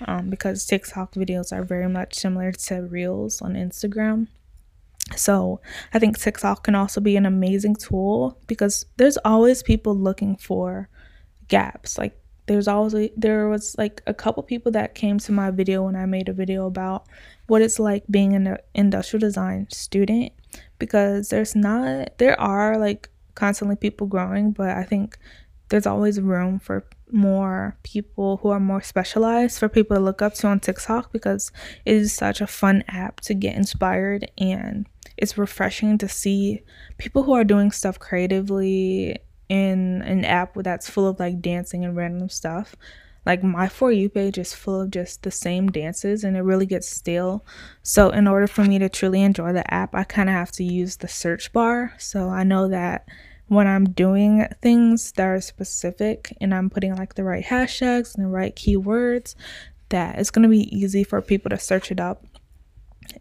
um, 0.06 0.30
because 0.30 0.66
TikTok 0.66 1.14
videos 1.14 1.52
are 1.52 1.64
very 1.64 1.88
much 1.88 2.14
similar 2.14 2.52
to 2.52 2.82
Reels 2.82 3.40
on 3.40 3.54
Instagram. 3.54 4.28
So 5.16 5.60
I 5.92 5.98
think 5.98 6.18
TikTok 6.18 6.64
can 6.64 6.74
also 6.74 7.00
be 7.00 7.16
an 7.16 7.26
amazing 7.26 7.76
tool 7.76 8.38
because 8.46 8.86
there's 8.96 9.18
always 9.18 9.62
people 9.62 9.94
looking 9.94 10.36
for 10.36 10.88
gaps. 11.48 11.98
Like 11.98 12.18
there's 12.46 12.68
always 12.68 13.10
there 13.16 13.48
was 13.48 13.76
like 13.78 14.02
a 14.06 14.14
couple 14.14 14.42
people 14.42 14.72
that 14.72 14.94
came 14.94 15.18
to 15.18 15.32
my 15.32 15.50
video 15.50 15.84
when 15.84 15.96
I 15.96 16.06
made 16.06 16.28
a 16.28 16.32
video 16.32 16.66
about 16.66 17.06
what 17.46 17.62
it's 17.62 17.78
like 17.78 18.04
being 18.10 18.34
an 18.34 18.58
industrial 18.74 19.20
design 19.20 19.66
student 19.70 20.32
because 20.78 21.28
there's 21.28 21.54
not 21.54 22.18
there 22.18 22.38
are 22.40 22.78
like 22.78 23.08
constantly 23.34 23.76
people 23.76 24.06
growing, 24.06 24.52
but 24.52 24.70
I 24.70 24.84
think 24.84 25.18
there's 25.68 25.86
always 25.86 26.20
room 26.20 26.58
for 26.58 26.86
more 27.10 27.76
people 27.82 28.38
who 28.38 28.50
are 28.50 28.60
more 28.60 28.82
specialized 28.82 29.58
for 29.58 29.68
people 29.68 29.96
to 29.96 30.02
look 30.02 30.20
up 30.20 30.34
to 30.34 30.46
on 30.46 30.60
TikTok 30.60 31.12
because 31.12 31.52
it 31.84 31.94
is 31.94 32.12
such 32.12 32.40
a 32.40 32.46
fun 32.46 32.84
app 32.88 33.20
to 33.20 33.34
get 33.34 33.56
inspired 33.56 34.30
and 34.38 34.86
it's 35.16 35.38
refreshing 35.38 35.96
to 35.98 36.08
see 36.08 36.62
people 36.98 37.22
who 37.22 37.32
are 37.32 37.44
doing 37.44 37.70
stuff 37.70 37.98
creatively 37.98 39.18
in 39.48 40.02
an 40.02 40.24
app 40.24 40.54
that's 40.56 40.90
full 40.90 41.06
of 41.06 41.20
like 41.20 41.40
dancing 41.40 41.84
and 41.84 41.96
random 41.96 42.28
stuff. 42.28 42.74
Like 43.26 43.42
my 43.42 43.68
For 43.68 43.90
You 43.90 44.08
page 44.08 44.38
is 44.38 44.54
full 44.54 44.82
of 44.82 44.90
just 44.90 45.22
the 45.22 45.30
same 45.30 45.68
dances 45.68 46.24
and 46.24 46.36
it 46.36 46.42
really 46.42 46.66
gets 46.66 46.88
stale. 46.88 47.44
So, 47.82 48.10
in 48.10 48.26
order 48.26 48.46
for 48.46 48.64
me 48.64 48.78
to 48.78 48.88
truly 48.88 49.22
enjoy 49.22 49.52
the 49.52 49.72
app, 49.72 49.94
I 49.94 50.04
kind 50.04 50.28
of 50.28 50.34
have 50.34 50.52
to 50.52 50.64
use 50.64 50.96
the 50.96 51.08
search 51.08 51.52
bar. 51.52 51.94
So, 51.98 52.28
I 52.28 52.44
know 52.44 52.68
that 52.68 53.08
when 53.46 53.66
I'm 53.66 53.84
doing 53.84 54.46
things 54.62 55.12
that 55.12 55.26
are 55.26 55.40
specific 55.40 56.36
and 56.40 56.54
I'm 56.54 56.70
putting 56.70 56.94
like 56.96 57.14
the 57.14 57.24
right 57.24 57.44
hashtags 57.44 58.14
and 58.14 58.24
the 58.24 58.30
right 58.30 58.54
keywords, 58.54 59.34
that 59.90 60.18
it's 60.18 60.30
going 60.30 60.42
to 60.42 60.48
be 60.48 60.76
easy 60.76 61.04
for 61.04 61.20
people 61.20 61.50
to 61.50 61.58
search 61.58 61.90
it 61.90 62.00
up 62.00 62.24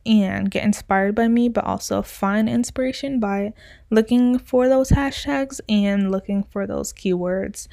and 0.05 0.49
get 0.49 0.63
inspired 0.63 1.13
by 1.13 1.27
me, 1.27 1.49
but 1.49 1.65
also 1.65 2.01
find 2.01 2.49
inspiration 2.49 3.19
by 3.19 3.53
looking 3.89 4.39
for 4.39 4.67
those 4.67 4.89
hashtags 4.89 5.59
and 5.69 6.11
looking 6.11 6.43
for 6.43 6.65
those 6.65 6.93
keywords 6.93 7.67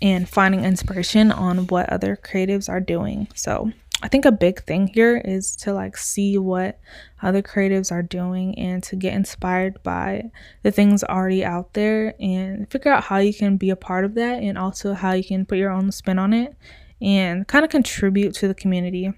and 0.00 0.28
finding 0.28 0.64
inspiration 0.64 1.32
on 1.32 1.66
what 1.66 1.90
other 1.90 2.16
creatives 2.16 2.68
are 2.68 2.80
doing. 2.80 3.28
So, 3.34 3.72
I 4.00 4.06
think 4.06 4.24
a 4.24 4.32
big 4.32 4.62
thing 4.62 4.86
here 4.86 5.16
is 5.16 5.56
to 5.56 5.72
like 5.72 5.96
see 5.96 6.38
what 6.38 6.78
other 7.20 7.42
creatives 7.42 7.90
are 7.90 8.02
doing 8.02 8.56
and 8.56 8.80
to 8.84 8.94
get 8.94 9.12
inspired 9.12 9.82
by 9.82 10.30
the 10.62 10.70
things 10.70 11.02
already 11.02 11.44
out 11.44 11.74
there 11.74 12.14
and 12.20 12.70
figure 12.70 12.92
out 12.92 13.04
how 13.04 13.18
you 13.18 13.34
can 13.34 13.56
be 13.56 13.70
a 13.70 13.76
part 13.76 14.04
of 14.04 14.14
that 14.14 14.40
and 14.40 14.56
also 14.56 14.94
how 14.94 15.12
you 15.12 15.24
can 15.24 15.44
put 15.44 15.58
your 15.58 15.72
own 15.72 15.90
spin 15.90 16.18
on 16.18 16.32
it 16.32 16.54
and 17.00 17.48
kind 17.48 17.64
of 17.64 17.72
contribute 17.72 18.34
to 18.34 18.46
the 18.46 18.54
community. 18.54 19.12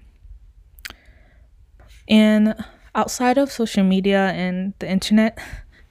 And 2.07 2.55
outside 2.95 3.37
of 3.37 3.51
social 3.51 3.83
media 3.83 4.29
and 4.29 4.73
the 4.79 4.89
internet, 4.89 5.37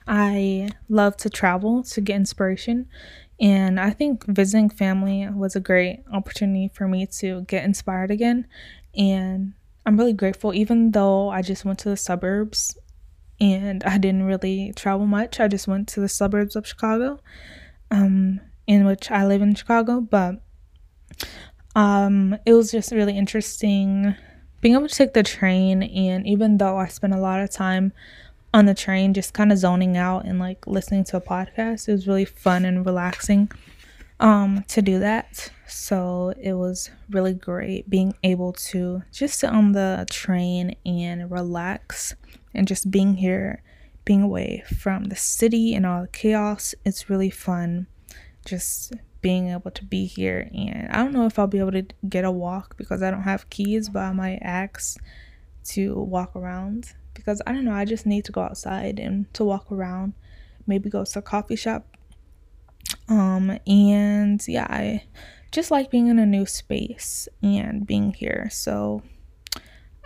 I 0.05 0.69
love 0.89 1.15
to 1.17 1.29
travel 1.29 1.83
to 1.83 2.01
get 2.01 2.17
inspiration. 2.17 2.87
And 3.41 3.79
I 3.79 3.89
think 3.89 4.23
visiting 4.27 4.69
family 4.69 5.27
was 5.27 5.55
a 5.55 5.59
great 5.59 6.03
opportunity 6.13 6.69
for 6.73 6.87
me 6.87 7.07
to 7.17 7.41
get 7.41 7.65
inspired 7.65 8.11
again. 8.11 8.45
And 8.95 9.53
I'm 9.83 9.97
really 9.97 10.13
grateful, 10.13 10.53
even 10.53 10.91
though 10.91 11.29
I 11.29 11.41
just 11.41 11.65
went 11.65 11.79
to 11.79 11.89
the 11.89 11.97
suburbs 11.97 12.77
and 13.39 13.83
I 13.83 13.97
didn't 13.97 14.23
really 14.23 14.73
travel 14.75 15.07
much. 15.07 15.39
I 15.39 15.47
just 15.47 15.67
went 15.67 15.87
to 15.89 15.99
the 15.99 16.07
suburbs 16.07 16.55
of 16.55 16.67
Chicago, 16.67 17.19
um, 17.89 18.39
in 18.67 18.85
which 18.85 19.09
I 19.09 19.25
live 19.25 19.41
in 19.41 19.55
Chicago. 19.55 20.01
But 20.01 20.43
um, 21.75 22.37
it 22.45 22.53
was 22.53 22.69
just 22.69 22.91
really 22.91 23.17
interesting 23.17 24.15
being 24.61 24.75
able 24.75 24.87
to 24.87 24.93
take 24.93 25.13
the 25.13 25.23
train 25.23 25.81
and 25.81 26.27
even 26.27 26.57
though 26.57 26.77
I 26.77 26.85
spent 26.87 27.15
a 27.15 27.19
lot 27.19 27.41
of 27.41 27.49
time 27.49 27.93
on 28.53 28.65
the 28.65 28.73
train 28.73 29.13
just 29.13 29.33
kind 29.33 29.51
of 29.51 29.57
zoning 29.57 29.95
out 29.97 30.25
and 30.25 30.39
like 30.39 30.67
listening 30.67 31.03
to 31.05 31.17
a 31.17 31.21
podcast, 31.21 31.87
it 31.87 31.91
was 31.93 32.07
really 32.07 32.25
fun 32.25 32.65
and 32.65 32.85
relaxing 32.85 33.49
um 34.19 34.63
to 34.67 34.81
do 34.81 34.99
that. 34.99 35.51
So 35.67 36.33
it 36.39 36.53
was 36.53 36.91
really 37.09 37.33
great 37.33 37.89
being 37.89 38.13
able 38.23 38.53
to 38.53 39.03
just 39.11 39.39
sit 39.39 39.49
on 39.49 39.71
the 39.71 40.05
train 40.09 40.75
and 40.85 41.31
relax 41.31 42.15
and 42.53 42.67
just 42.67 42.91
being 42.91 43.15
here, 43.15 43.63
being 44.03 44.21
away 44.21 44.63
from 44.79 45.05
the 45.05 45.15
city 45.15 45.73
and 45.73 45.85
all 45.85 46.01
the 46.01 46.07
chaos. 46.09 46.75
It's 46.85 47.09
really 47.09 47.29
fun 47.29 47.87
just 48.45 48.93
being 49.21 49.49
able 49.49 49.71
to 49.71 49.85
be 49.85 50.05
here. 50.05 50.49
And 50.53 50.89
I 50.89 50.97
don't 50.97 51.13
know 51.13 51.25
if 51.25 51.39
I'll 51.39 51.47
be 51.47 51.59
able 51.59 51.71
to 51.71 51.85
get 52.07 52.25
a 52.25 52.31
walk 52.31 52.75
because 52.75 53.01
I 53.01 53.11
don't 53.11 53.23
have 53.23 53.49
keys, 53.49 53.89
but 53.89 54.01
I 54.01 54.11
might 54.11 54.39
ask 54.41 54.97
to 55.63 55.95
walk 55.95 56.35
around 56.35 56.93
because 57.13 57.41
I 57.45 57.51
don't 57.51 57.65
know. 57.65 57.73
I 57.73 57.85
just 57.85 58.05
need 58.05 58.25
to 58.25 58.31
go 58.31 58.41
outside 58.41 58.99
and 58.99 59.31
to 59.33 59.43
walk 59.43 59.71
around, 59.71 60.13
maybe 60.67 60.89
go 60.89 61.03
to 61.03 61.19
a 61.19 61.21
coffee 61.21 61.55
shop. 61.55 61.85
Um, 63.07 63.57
and 63.67 64.41
yeah, 64.47 64.67
I 64.69 65.03
just 65.51 65.71
like 65.71 65.91
being 65.91 66.07
in 66.07 66.19
a 66.19 66.25
new 66.25 66.45
space 66.45 67.27
and 67.41 67.85
being 67.85 68.13
here. 68.13 68.49
So 68.51 69.03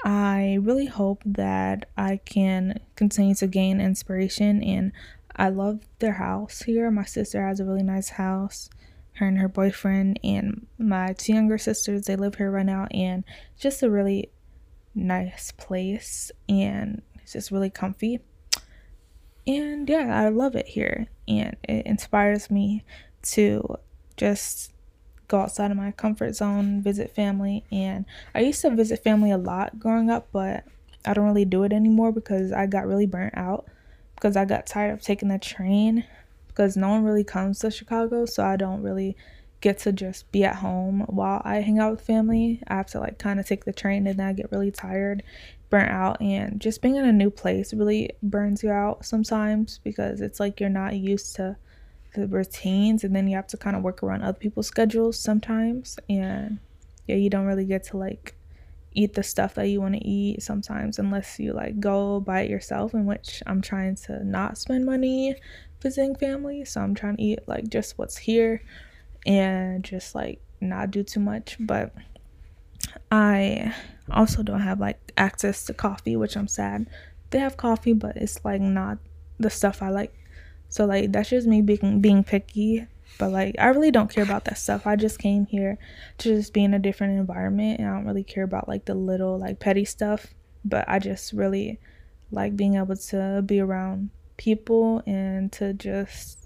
I 0.03 0.59
really 0.61 0.87
hope 0.87 1.21
that 1.25 1.89
I 1.97 2.17
can 2.25 2.79
continue 2.95 3.35
to 3.35 3.47
gain 3.47 3.79
inspiration 3.79 4.63
and 4.63 4.91
I 5.35 5.49
love 5.49 5.81
their 5.99 6.13
house 6.13 6.61
here. 6.63 6.89
My 6.91 7.05
sister 7.05 7.45
has 7.45 7.59
a 7.59 7.65
really 7.65 7.83
nice 7.83 8.09
house 8.09 8.69
her 9.15 9.27
and 9.27 9.37
her 9.37 9.47
boyfriend 9.47 10.19
and 10.23 10.67
my 10.77 11.13
two 11.13 11.33
younger 11.33 11.57
sisters 11.57 12.05
they 12.05 12.15
live 12.15 12.35
here 12.35 12.51
right 12.51 12.65
now 12.65 12.87
and 12.91 13.23
just 13.57 13.81
a 13.81 13.89
really 13.89 14.29
nice 14.95 15.51
place 15.51 16.31
and 16.49 17.01
it's 17.15 17.33
just 17.33 17.51
really 17.51 17.69
comfy. 17.69 18.19
And 19.47 19.87
yeah 19.87 20.23
i 20.25 20.29
love 20.29 20.55
it 20.55 20.65
here 20.65 21.05
and 21.27 21.55
it 21.61 21.85
inspires 21.85 22.49
me 22.49 22.83
to 23.21 23.77
just 24.17 24.73
go 25.27 25.41
outside 25.41 25.69
of 25.69 25.77
my 25.77 25.91
comfort 25.91 26.33
zone 26.33 26.81
visit 26.81 27.13
family 27.13 27.63
and 27.71 28.05
i 28.33 28.39
used 28.39 28.61
to 28.61 28.71
visit 28.71 29.03
family 29.03 29.29
a 29.29 29.37
lot 29.37 29.77
growing 29.77 30.09
up 30.09 30.29
but 30.31 30.63
i 31.05 31.13
don't 31.13 31.27
really 31.27 31.45
do 31.45 31.61
it 31.63 31.73
anymore 31.73 32.11
because 32.11 32.51
i 32.51 32.65
got 32.65 32.87
really 32.87 33.05
burnt 33.05 33.37
out 33.37 33.67
because 34.15 34.35
i 34.35 34.45
got 34.45 34.65
tired 34.65 34.93
of 34.93 35.01
taking 35.03 35.29
the 35.29 35.37
train 35.37 36.03
because 36.55 36.77
no 36.77 36.87
one 36.87 37.03
really 37.03 37.23
comes 37.23 37.59
to 37.59 37.69
Chicago, 37.69 38.25
so 38.25 38.43
I 38.43 38.55
don't 38.55 38.81
really 38.81 39.17
get 39.61 39.79
to 39.79 39.91
just 39.91 40.31
be 40.31 40.43
at 40.43 40.57
home 40.57 41.01
while 41.07 41.41
I 41.43 41.57
hang 41.57 41.79
out 41.79 41.91
with 41.91 42.01
family. 42.01 42.61
I 42.67 42.75
have 42.75 42.87
to 42.87 42.99
like 42.99 43.17
kind 43.17 43.39
of 43.39 43.47
take 43.47 43.65
the 43.65 43.73
train 43.73 44.07
and 44.07 44.19
then 44.19 44.27
I 44.27 44.33
get 44.33 44.51
really 44.51 44.71
tired, 44.71 45.23
burnt 45.69 45.91
out, 45.91 46.21
and 46.21 46.59
just 46.59 46.81
being 46.81 46.95
in 46.95 47.05
a 47.05 47.13
new 47.13 47.29
place 47.29 47.73
really 47.73 48.11
burns 48.21 48.63
you 48.63 48.71
out 48.71 49.05
sometimes 49.05 49.79
because 49.83 50.21
it's 50.21 50.39
like 50.39 50.59
you're 50.59 50.69
not 50.69 50.95
used 50.95 51.35
to 51.37 51.57
the 52.13 52.27
routines 52.27 53.03
and 53.03 53.15
then 53.15 53.27
you 53.27 53.35
have 53.35 53.47
to 53.47 53.57
kind 53.57 53.75
of 53.75 53.83
work 53.83 54.01
around 54.01 54.23
other 54.23 54.37
people's 54.37 54.67
schedules 54.67 55.19
sometimes 55.19 55.99
and 56.09 56.59
yeah, 57.07 57.15
you 57.15 57.29
don't 57.29 57.45
really 57.45 57.65
get 57.65 57.83
to 57.83 57.97
like 57.97 58.35
eat 58.93 59.13
the 59.13 59.23
stuff 59.23 59.55
that 59.55 59.67
you 59.67 59.81
want 59.81 59.93
to 59.93 60.07
eat 60.07 60.41
sometimes 60.41 60.97
unless 60.97 61.37
you 61.39 61.53
like 61.53 61.79
go 61.79 62.19
buy 62.21 62.41
it 62.41 62.49
yourself 62.49 62.93
in 62.93 63.05
which 63.05 63.43
I'm 63.45 63.61
trying 63.61 63.95
to 64.07 64.23
not 64.23 64.57
spend 64.57 64.85
money 64.85 65.35
visiting 65.81 66.15
family. 66.15 66.65
So 66.65 66.81
I'm 66.81 66.95
trying 66.95 67.17
to 67.17 67.21
eat 67.21 67.39
like 67.47 67.69
just 67.69 67.97
what's 67.97 68.17
here 68.17 68.61
and 69.25 69.83
just 69.83 70.15
like 70.15 70.41
not 70.61 70.91
do 70.91 71.03
too 71.03 71.19
much, 71.19 71.57
but 71.59 71.93
I 73.11 73.73
also 74.11 74.43
don't 74.43 74.61
have 74.61 74.79
like 74.79 74.99
access 75.17 75.65
to 75.65 75.73
coffee, 75.73 76.15
which 76.15 76.35
I'm 76.35 76.47
sad. 76.47 76.87
They 77.31 77.39
have 77.39 77.57
coffee, 77.57 77.93
but 77.93 78.17
it's 78.17 78.43
like 78.45 78.61
not 78.61 78.97
the 79.39 79.49
stuff 79.49 79.81
I 79.81 79.89
like. 79.89 80.13
So 80.69 80.85
like 80.85 81.11
that's 81.11 81.29
just 81.29 81.47
me 81.47 81.61
being 81.61 82.01
being 82.01 82.23
picky. 82.23 82.87
But 83.17 83.31
like 83.31 83.55
I 83.59 83.67
really 83.67 83.91
don't 83.91 84.09
care 84.09 84.23
about 84.23 84.45
that 84.45 84.57
stuff. 84.57 84.85
I 84.85 84.95
just 84.95 85.19
came 85.19 85.45
here 85.45 85.77
to 86.19 86.35
just 86.35 86.53
be 86.53 86.63
in 86.63 86.73
a 86.73 86.79
different 86.79 87.17
environment 87.19 87.79
and 87.79 87.89
I 87.89 87.93
don't 87.93 88.05
really 88.05 88.23
care 88.23 88.43
about 88.43 88.67
like 88.67 88.85
the 88.85 88.95
little 88.95 89.37
like 89.37 89.59
petty 89.59 89.85
stuff. 89.85 90.33
But 90.63 90.85
I 90.87 90.99
just 90.99 91.31
really 91.33 91.79
like 92.31 92.55
being 92.55 92.75
able 92.75 92.95
to 92.95 93.43
be 93.45 93.59
around 93.59 94.09
people 94.37 95.01
and 95.05 95.51
to 95.53 95.73
just 95.73 96.44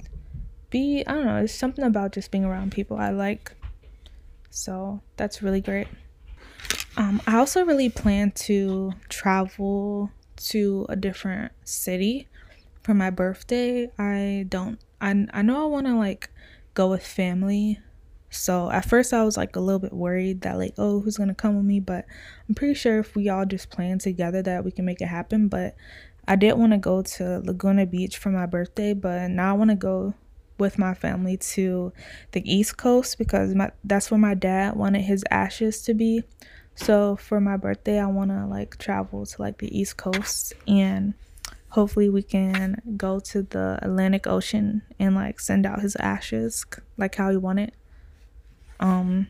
be 0.69 1.03
I 1.05 1.13
don't 1.13 1.25
know, 1.25 1.37
it's 1.37 1.53
something 1.53 1.83
about 1.85 2.11
just 2.11 2.31
being 2.31 2.45
around 2.45 2.71
people 2.71 2.97
I 2.97 3.09
like. 3.09 3.53
So 4.49 5.01
that's 5.17 5.41
really 5.41 5.61
great. 5.61 5.87
Um, 6.97 7.21
I 7.27 7.37
also 7.37 7.63
really 7.63 7.89
plan 7.89 8.31
to 8.31 8.93
travel 9.07 10.11
to 10.37 10.85
a 10.89 10.95
different 10.95 11.51
city 11.63 12.27
for 12.83 12.93
my 12.93 13.09
birthday. 13.09 13.91
I 13.97 14.45
don't 14.49 14.79
I 15.01 15.27
I 15.33 15.41
know 15.41 15.63
I 15.63 15.65
want 15.67 15.87
to 15.87 15.95
like 15.95 16.29
go 16.73 16.89
with 16.89 17.05
family. 17.05 17.79
So 18.31 18.69
at 18.69 18.85
first 18.85 19.13
I 19.13 19.23
was 19.23 19.37
like 19.37 19.55
a 19.55 19.59
little 19.59 19.79
bit 19.79 19.93
worried 19.93 20.41
that 20.41 20.57
like 20.57 20.73
oh 20.77 20.99
who's 21.01 21.17
going 21.17 21.29
to 21.29 21.35
come 21.35 21.55
with 21.55 21.65
me, 21.65 21.79
but 21.79 22.05
I'm 22.47 22.55
pretty 22.55 22.73
sure 22.75 22.99
if 22.99 23.15
we 23.15 23.29
all 23.29 23.45
just 23.45 23.69
plan 23.69 23.99
together 23.99 24.41
that 24.43 24.63
we 24.63 24.71
can 24.71 24.85
make 24.85 25.01
it 25.01 25.07
happen, 25.07 25.47
but 25.47 25.75
I 26.27 26.35
did 26.35 26.53
want 26.53 26.73
to 26.73 26.77
go 26.77 27.01
to 27.01 27.39
Laguna 27.39 27.87
Beach 27.87 28.17
for 28.17 28.29
my 28.29 28.45
birthday, 28.45 28.93
but 28.93 29.29
now 29.31 29.49
I 29.49 29.57
want 29.57 29.71
to 29.71 29.75
go 29.75 30.13
with 30.59 30.77
my 30.77 30.93
family 30.93 31.37
to 31.37 31.93
the 32.31 32.41
East 32.51 32.77
Coast 32.77 33.17
because 33.17 33.55
my 33.55 33.71
that's 33.83 34.11
where 34.11 34.19
my 34.19 34.33
dad 34.33 34.75
wanted 34.75 35.01
his 35.01 35.23
ashes 35.31 35.81
to 35.83 35.93
be. 35.93 36.23
So 36.75 37.15
for 37.17 37.41
my 37.41 37.57
birthday, 37.57 37.99
I 37.99 38.07
want 38.07 38.31
to 38.31 38.45
like 38.45 38.77
travel 38.77 39.25
to 39.25 39.41
like 39.41 39.57
the 39.57 39.77
East 39.77 39.97
Coast 39.97 40.53
and 40.67 41.13
hopefully 41.69 42.09
we 42.09 42.23
can 42.23 42.81
go 42.97 43.19
to 43.19 43.43
the 43.43 43.79
Atlantic 43.81 44.27
Ocean 44.27 44.81
and 44.99 45.15
like 45.15 45.39
send 45.39 45.65
out 45.65 45.81
his 45.81 45.95
ashes 45.97 46.65
like 46.97 47.15
how 47.15 47.29
he 47.29 47.37
wanted. 47.37 47.73
Um 48.79 49.27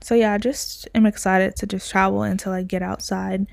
so 0.00 0.14
yeah, 0.14 0.32
I 0.32 0.38
just 0.38 0.88
am 0.94 1.06
excited 1.06 1.56
to 1.56 1.66
just 1.66 1.90
travel 1.90 2.22
and 2.22 2.38
to 2.40 2.50
like 2.50 2.68
get 2.68 2.82
outside 2.82 3.46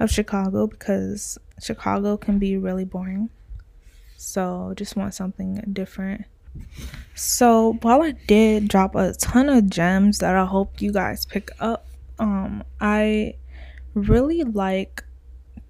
of 0.00 0.10
Chicago 0.10 0.66
because 0.66 1.38
Chicago 1.60 2.16
can 2.16 2.38
be 2.38 2.56
really 2.56 2.84
boring. 2.84 3.30
So 4.16 4.72
just 4.76 4.96
want 4.96 5.14
something 5.14 5.62
different. 5.72 6.24
So 7.14 7.74
while 7.82 8.02
I 8.02 8.12
did 8.12 8.68
drop 8.68 8.94
a 8.94 9.12
ton 9.12 9.48
of 9.48 9.68
gems 9.68 10.18
that 10.18 10.34
I 10.34 10.44
hope 10.44 10.80
you 10.80 10.92
guys 10.92 11.24
pick 11.26 11.50
up, 11.60 11.86
um, 12.18 12.64
I 12.80 13.34
really 13.94 14.42
like 14.44 15.04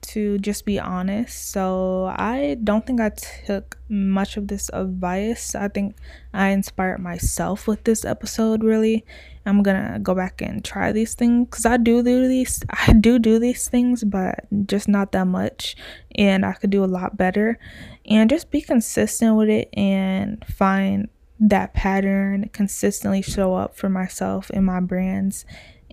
to 0.02 0.38
just 0.38 0.64
be 0.64 0.78
honest. 0.78 1.50
So 1.50 2.12
I 2.16 2.56
don't 2.62 2.86
think 2.86 3.00
I 3.00 3.10
took 3.46 3.78
much 3.88 4.36
of 4.36 4.48
this 4.48 4.68
advice. 4.72 5.54
I 5.54 5.68
think 5.68 5.96
I 6.34 6.48
inspired 6.48 6.98
myself 6.98 7.66
with 7.66 7.84
this 7.84 8.04
episode 8.04 8.62
really. 8.62 9.04
I'm 9.46 9.62
gonna 9.62 9.98
go 10.00 10.14
back 10.14 10.40
and 10.40 10.64
try 10.64 10.92
these 10.92 11.14
things 11.14 11.48
because 11.48 11.66
I 11.66 11.76
do 11.76 12.02
do 12.02 12.28
these 12.28 12.62
I 12.70 12.92
do 12.92 13.18
do 13.18 13.38
these 13.38 13.68
things 13.68 14.04
but 14.04 14.46
just 14.66 14.88
not 14.88 15.12
that 15.12 15.26
much 15.26 15.76
and 16.14 16.44
I 16.44 16.52
could 16.52 16.70
do 16.70 16.84
a 16.84 16.86
lot 16.86 17.16
better 17.16 17.58
and 18.06 18.30
just 18.30 18.50
be 18.50 18.60
consistent 18.60 19.36
with 19.36 19.48
it 19.48 19.68
and 19.74 20.44
find 20.46 21.08
that 21.40 21.74
pattern 21.74 22.50
consistently 22.52 23.20
show 23.22 23.54
up 23.54 23.76
for 23.76 23.88
myself 23.88 24.48
and 24.50 24.64
my 24.64 24.78
brands 24.78 25.44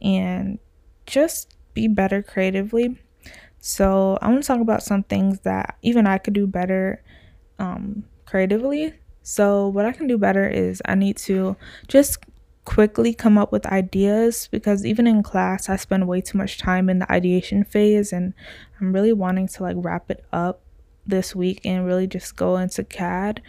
and 0.01 0.59
just 1.07 1.55
be 1.73 1.87
better 1.87 2.21
creatively 2.21 2.99
so 3.59 4.17
I 4.21 4.29
want 4.29 4.43
to 4.43 4.47
talk 4.47 4.61
about 4.61 4.83
some 4.83 5.03
things 5.03 5.39
that 5.41 5.77
even 5.81 6.07
I 6.07 6.17
could 6.17 6.33
do 6.33 6.47
better 6.47 7.03
um, 7.57 8.03
creatively. 8.25 8.93
So 9.21 9.67
what 9.67 9.85
I 9.85 9.91
can 9.91 10.07
do 10.07 10.17
better 10.17 10.47
is 10.47 10.81
I 10.85 10.95
need 10.95 11.17
to 11.17 11.55
just 11.87 12.19
quickly 12.65 13.13
come 13.13 13.37
up 13.37 13.51
with 13.51 13.65
ideas 13.65 14.47
because 14.51 14.85
even 14.85 15.07
in 15.07 15.23
class 15.23 15.69
I 15.69 15.75
spend 15.75 16.07
way 16.07 16.21
too 16.21 16.37
much 16.37 16.57
time 16.57 16.89
in 16.89 16.99
the 16.99 17.11
ideation 17.11 17.63
phase 17.63 18.13
and 18.13 18.33
I'm 18.79 18.93
really 18.93 19.13
wanting 19.13 19.47
to 19.47 19.63
like 19.63 19.75
wrap 19.79 20.11
it 20.11 20.23
up 20.31 20.61
this 21.05 21.35
week 21.35 21.61
and 21.65 21.85
really 21.85 22.07
just 22.07 22.35
go 22.35 22.57
into 22.57 22.83
CAD. 22.83 23.41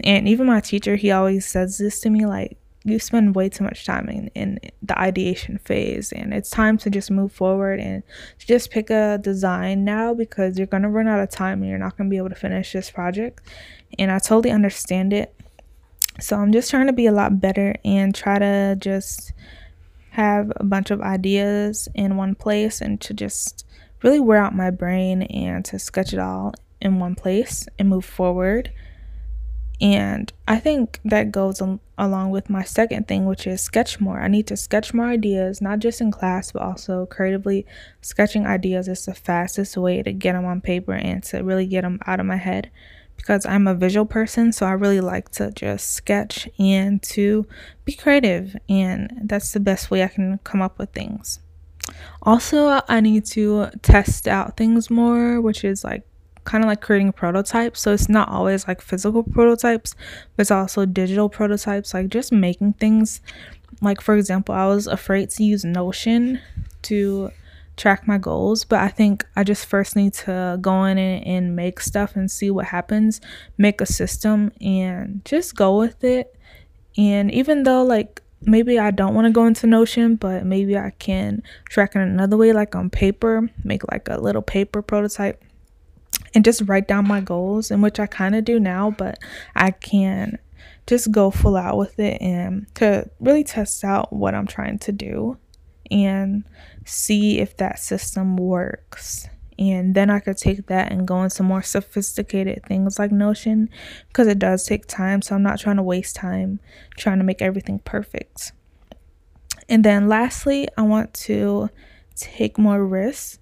And 0.00 0.28
even 0.28 0.46
my 0.46 0.60
teacher, 0.60 0.96
he 0.96 1.10
always 1.10 1.46
says 1.46 1.78
this 1.78 2.00
to 2.00 2.10
me 2.10 2.26
like 2.26 2.58
you 2.88 2.98
spend 2.98 3.34
way 3.34 3.48
too 3.48 3.64
much 3.64 3.84
time 3.84 4.08
in, 4.08 4.28
in 4.34 4.58
the 4.82 4.98
ideation 4.98 5.58
phase 5.58 6.12
and 6.12 6.32
it's 6.32 6.50
time 6.50 6.78
to 6.78 6.90
just 6.90 7.10
move 7.10 7.32
forward 7.32 7.80
and 7.80 8.02
just 8.38 8.70
pick 8.70 8.90
a 8.90 9.18
design 9.20 9.84
now 9.84 10.14
because 10.14 10.58
you're 10.58 10.66
going 10.66 10.82
to 10.82 10.88
run 10.88 11.08
out 11.08 11.20
of 11.20 11.30
time 11.30 11.60
and 11.62 11.70
you're 11.70 11.78
not 11.78 11.96
going 11.96 12.08
to 12.08 12.10
be 12.10 12.16
able 12.16 12.28
to 12.28 12.34
finish 12.34 12.72
this 12.72 12.90
project. 12.90 13.42
And 13.98 14.10
i 14.10 14.18
totally 14.18 14.50
understand 14.50 15.12
it. 15.12 15.34
So 16.20 16.36
i'm 16.36 16.52
just 16.52 16.70
trying 16.70 16.86
to 16.88 16.92
be 16.92 17.06
a 17.06 17.12
lot 17.12 17.40
better 17.40 17.74
and 17.84 18.14
try 18.14 18.38
to 18.38 18.76
just 18.78 19.32
have 20.10 20.52
a 20.56 20.64
bunch 20.64 20.90
of 20.90 21.00
ideas 21.00 21.88
in 21.94 22.16
one 22.16 22.34
place 22.34 22.80
and 22.80 23.00
to 23.00 23.14
just 23.14 23.64
really 24.02 24.20
wear 24.20 24.38
out 24.38 24.54
my 24.54 24.70
brain 24.70 25.22
and 25.22 25.64
to 25.64 25.78
sketch 25.78 26.12
it 26.12 26.18
all 26.18 26.54
in 26.80 26.98
one 26.98 27.14
place 27.14 27.66
and 27.78 27.88
move 27.88 28.04
forward 28.04 28.72
and 29.80 30.32
I 30.48 30.58
think 30.58 31.00
that 31.04 31.30
goes 31.30 31.62
al- 31.62 31.80
along 31.96 32.30
with 32.30 32.50
my 32.50 32.64
second 32.64 33.06
thing, 33.06 33.26
which 33.26 33.46
is 33.46 33.60
sketch 33.60 34.00
more. 34.00 34.20
I 34.20 34.28
need 34.28 34.46
to 34.48 34.56
sketch 34.56 34.92
more 34.92 35.06
ideas, 35.06 35.60
not 35.60 35.78
just 35.78 36.00
in 36.00 36.10
class, 36.10 36.52
but 36.52 36.62
also 36.62 37.06
creatively. 37.06 37.64
Sketching 38.00 38.46
ideas 38.46 38.88
is 38.88 39.04
the 39.06 39.14
fastest 39.14 39.76
way 39.76 40.02
to 40.02 40.12
get 40.12 40.32
them 40.32 40.44
on 40.44 40.60
paper 40.60 40.94
and 40.94 41.22
to 41.24 41.42
really 41.42 41.66
get 41.66 41.82
them 41.82 42.00
out 42.06 42.18
of 42.18 42.26
my 42.26 42.36
head 42.36 42.70
because 43.16 43.46
I'm 43.46 43.68
a 43.68 43.74
visual 43.74 44.06
person. 44.06 44.52
So 44.52 44.66
I 44.66 44.72
really 44.72 45.00
like 45.00 45.28
to 45.32 45.52
just 45.52 45.92
sketch 45.92 46.48
and 46.58 47.00
to 47.04 47.46
be 47.84 47.92
creative. 47.92 48.56
And 48.68 49.20
that's 49.24 49.52
the 49.52 49.60
best 49.60 49.90
way 49.90 50.02
I 50.02 50.08
can 50.08 50.38
come 50.42 50.62
up 50.62 50.78
with 50.78 50.90
things. 50.90 51.38
Also, 52.22 52.80
I 52.88 53.00
need 53.00 53.24
to 53.26 53.70
test 53.82 54.26
out 54.26 54.56
things 54.56 54.90
more, 54.90 55.40
which 55.40 55.64
is 55.64 55.84
like 55.84 56.02
kind 56.48 56.64
of 56.64 56.68
like 56.68 56.80
creating 56.80 57.12
prototypes. 57.12 57.78
So 57.80 57.92
it's 57.92 58.08
not 58.08 58.30
always 58.30 58.66
like 58.66 58.80
physical 58.80 59.22
prototypes, 59.22 59.94
but 60.34 60.42
it's 60.42 60.50
also 60.50 60.86
digital 60.86 61.28
prototypes, 61.28 61.92
like 61.92 62.08
just 62.08 62.32
making 62.32 62.72
things. 62.74 63.20
Like, 63.82 64.00
for 64.00 64.16
example, 64.16 64.54
I 64.54 64.66
was 64.66 64.86
afraid 64.86 65.28
to 65.30 65.44
use 65.44 65.62
Notion 65.62 66.40
to 66.82 67.30
track 67.76 68.08
my 68.08 68.16
goals, 68.16 68.64
but 68.64 68.80
I 68.80 68.88
think 68.88 69.26
I 69.36 69.44
just 69.44 69.66
first 69.66 69.94
need 69.94 70.14
to 70.24 70.58
go 70.60 70.84
in 70.84 70.96
and, 70.96 71.26
and 71.26 71.54
make 71.54 71.80
stuff 71.80 72.16
and 72.16 72.30
see 72.30 72.50
what 72.50 72.64
happens, 72.64 73.20
make 73.58 73.82
a 73.82 73.86
system, 73.86 74.50
and 74.62 75.20
just 75.26 75.54
go 75.54 75.78
with 75.78 76.02
it. 76.02 76.34
And 76.96 77.30
even 77.30 77.64
though, 77.64 77.84
like, 77.84 78.22
maybe 78.40 78.78
I 78.78 78.90
don't 78.90 79.14
want 79.14 79.26
to 79.26 79.32
go 79.32 79.44
into 79.44 79.66
Notion, 79.66 80.16
but 80.16 80.46
maybe 80.46 80.78
I 80.78 80.92
can 80.98 81.42
track 81.68 81.94
in 81.94 82.00
another 82.00 82.38
way, 82.38 82.54
like 82.54 82.74
on 82.74 82.88
paper, 82.88 83.50
make 83.64 83.82
like 83.92 84.08
a 84.08 84.16
little 84.16 84.42
paper 84.42 84.80
prototype 84.80 85.44
and 86.34 86.44
just 86.44 86.62
write 86.66 86.88
down 86.88 87.08
my 87.08 87.20
goals, 87.20 87.70
in 87.70 87.80
which 87.80 87.98
I 87.98 88.06
kind 88.06 88.34
of 88.34 88.44
do 88.44 88.60
now, 88.60 88.90
but 88.90 89.18
I 89.54 89.70
can 89.70 90.38
just 90.86 91.10
go 91.12 91.30
full 91.30 91.56
out 91.56 91.76
with 91.76 91.98
it 91.98 92.20
and 92.22 92.66
to 92.76 93.08
really 93.20 93.44
test 93.44 93.84
out 93.84 94.12
what 94.12 94.34
I'm 94.34 94.46
trying 94.46 94.78
to 94.80 94.92
do 94.92 95.36
and 95.90 96.44
see 96.84 97.38
if 97.38 97.56
that 97.58 97.78
system 97.78 98.36
works. 98.36 99.28
And 99.58 99.94
then 99.94 100.08
I 100.08 100.20
could 100.20 100.38
take 100.38 100.66
that 100.68 100.92
and 100.92 101.06
go 101.06 101.22
into 101.22 101.42
more 101.42 101.62
sophisticated 101.62 102.64
things 102.64 102.98
like 102.98 103.10
Notion 103.10 103.68
because 104.06 104.28
it 104.28 104.38
does 104.38 104.64
take 104.64 104.86
time. 104.86 105.20
So 105.20 105.34
I'm 105.34 105.42
not 105.42 105.58
trying 105.58 105.76
to 105.76 105.82
waste 105.82 106.16
time 106.16 106.60
trying 106.96 107.18
to 107.18 107.24
make 107.24 107.42
everything 107.42 107.80
perfect. 107.80 108.52
And 109.68 109.84
then 109.84 110.08
lastly, 110.08 110.68
I 110.76 110.82
want 110.82 111.12
to 111.14 111.70
take 112.14 112.56
more 112.56 112.84
risks 112.84 113.38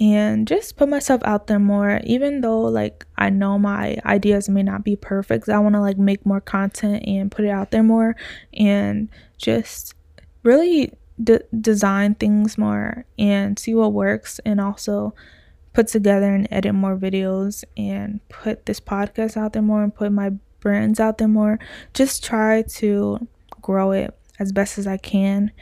and 0.00 0.48
just 0.48 0.76
put 0.76 0.88
myself 0.88 1.20
out 1.24 1.46
there 1.46 1.58
more 1.58 2.00
even 2.04 2.40
though 2.40 2.62
like 2.62 3.04
i 3.18 3.28
know 3.28 3.58
my 3.58 3.96
ideas 4.06 4.48
may 4.48 4.62
not 4.62 4.82
be 4.82 4.96
perfect 4.96 5.48
i 5.48 5.58
want 5.58 5.74
to 5.74 5.80
like 5.80 5.98
make 5.98 6.24
more 6.24 6.40
content 6.40 7.04
and 7.06 7.30
put 7.30 7.44
it 7.44 7.50
out 7.50 7.70
there 7.70 7.82
more 7.82 8.16
and 8.54 9.08
just 9.36 9.94
really 10.42 10.92
de- 11.22 11.44
design 11.60 12.14
things 12.14 12.56
more 12.56 13.04
and 13.18 13.58
see 13.58 13.74
what 13.74 13.92
works 13.92 14.40
and 14.44 14.60
also 14.60 15.14
put 15.72 15.86
together 15.86 16.34
and 16.34 16.48
edit 16.50 16.74
more 16.74 16.96
videos 16.96 17.62
and 17.76 18.20
put 18.28 18.66
this 18.66 18.80
podcast 18.80 19.36
out 19.36 19.52
there 19.52 19.62
more 19.62 19.82
and 19.82 19.94
put 19.94 20.10
my 20.10 20.30
brands 20.60 21.00
out 21.00 21.18
there 21.18 21.28
more. 21.28 21.58
Just 21.94 22.24
try 22.24 22.62
to 22.62 23.26
grow 23.60 23.92
it 23.92 24.16
as 24.38 24.52
best 24.52 24.78
as 24.78 24.86
i 24.86 24.96
can 24.96 25.52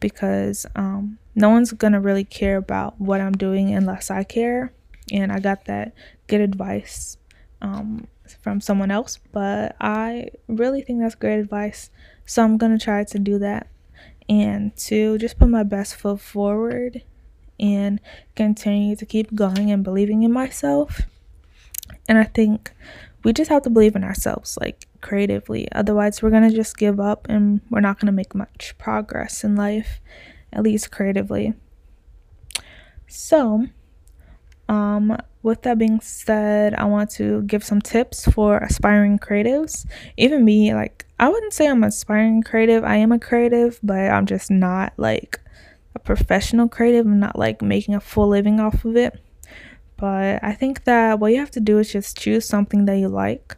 because 0.00 0.66
um 0.74 1.18
no 1.34 1.50
one's 1.50 1.72
gonna 1.72 2.00
really 2.00 2.24
care 2.24 2.56
about 2.56 3.00
what 3.00 3.20
I'm 3.20 3.32
doing 3.32 3.74
unless 3.74 4.10
I 4.10 4.24
care. 4.24 4.72
And 5.12 5.32
I 5.32 5.38
got 5.40 5.66
that 5.66 5.92
good 6.28 6.40
advice 6.40 7.16
um, 7.60 8.06
from 8.40 8.60
someone 8.60 8.90
else, 8.90 9.18
but 9.32 9.76
I 9.80 10.28
really 10.48 10.80
think 10.82 11.00
that's 11.00 11.14
great 11.14 11.38
advice. 11.40 11.90
So 12.26 12.42
I'm 12.42 12.56
gonna 12.58 12.78
try 12.78 13.04
to 13.04 13.18
do 13.18 13.38
that. 13.40 13.68
and 14.28 14.74
to 14.76 15.18
just 15.18 15.38
put 15.38 15.48
my 15.48 15.62
best 15.62 15.96
foot 15.96 16.20
forward 16.20 17.02
and 17.60 18.00
continue 18.34 18.96
to 18.96 19.06
keep 19.06 19.34
going 19.34 19.70
and 19.70 19.84
believing 19.84 20.22
in 20.22 20.32
myself. 20.32 21.02
And 22.08 22.18
I 22.18 22.24
think 22.24 22.72
we 23.22 23.32
just 23.32 23.50
have 23.50 23.62
to 23.62 23.70
believe 23.70 23.96
in 23.96 24.04
ourselves, 24.04 24.56
like 24.60 24.86
creatively. 25.00 25.68
Otherwise, 25.72 26.22
we're 26.22 26.30
to 26.48 26.56
just 26.56 26.76
give 26.76 26.98
up 27.00 27.26
and 27.28 27.60
we're 27.70 27.80
not 27.80 27.98
to 28.06 28.12
make 28.12 28.34
much 28.34 28.74
progress 28.78 29.44
in 29.44 29.56
life, 29.56 30.00
at 30.54 30.62
least 30.62 30.90
creatively. 30.90 31.54
So, 33.06 33.66
um, 34.68 35.16
with 35.42 35.62
that 35.62 35.78
being 35.78 36.00
said, 36.00 36.74
I 36.74 36.84
want 36.84 37.10
to 37.12 37.42
give 37.42 37.62
some 37.62 37.80
tips 37.80 38.24
for 38.26 38.58
aspiring 38.58 39.18
creatives. 39.18 39.86
Even 40.16 40.44
me, 40.44 40.74
like, 40.74 41.06
I 41.18 41.28
wouldn't 41.28 41.52
say 41.52 41.68
I'm 41.68 41.84
aspiring 41.84 42.42
creative. 42.42 42.82
I 42.82 42.96
am 42.96 43.12
a 43.12 43.18
creative, 43.18 43.78
but 43.82 43.98
I'm 43.98 44.26
just 44.26 44.50
not 44.50 44.94
like 44.96 45.40
a 45.94 45.98
professional 45.98 46.68
creative. 46.68 47.06
I'm 47.06 47.20
not 47.20 47.38
like 47.38 47.62
making 47.62 47.94
a 47.94 48.00
full 48.00 48.28
living 48.28 48.58
off 48.58 48.84
of 48.84 48.96
it. 48.96 49.20
But 49.96 50.42
I 50.42 50.54
think 50.54 50.84
that 50.84 51.20
what 51.20 51.32
you 51.32 51.38
have 51.38 51.52
to 51.52 51.60
do 51.60 51.78
is 51.78 51.92
just 51.92 52.18
choose 52.18 52.46
something 52.46 52.86
that 52.86 52.96
you 52.96 53.08
like 53.08 53.56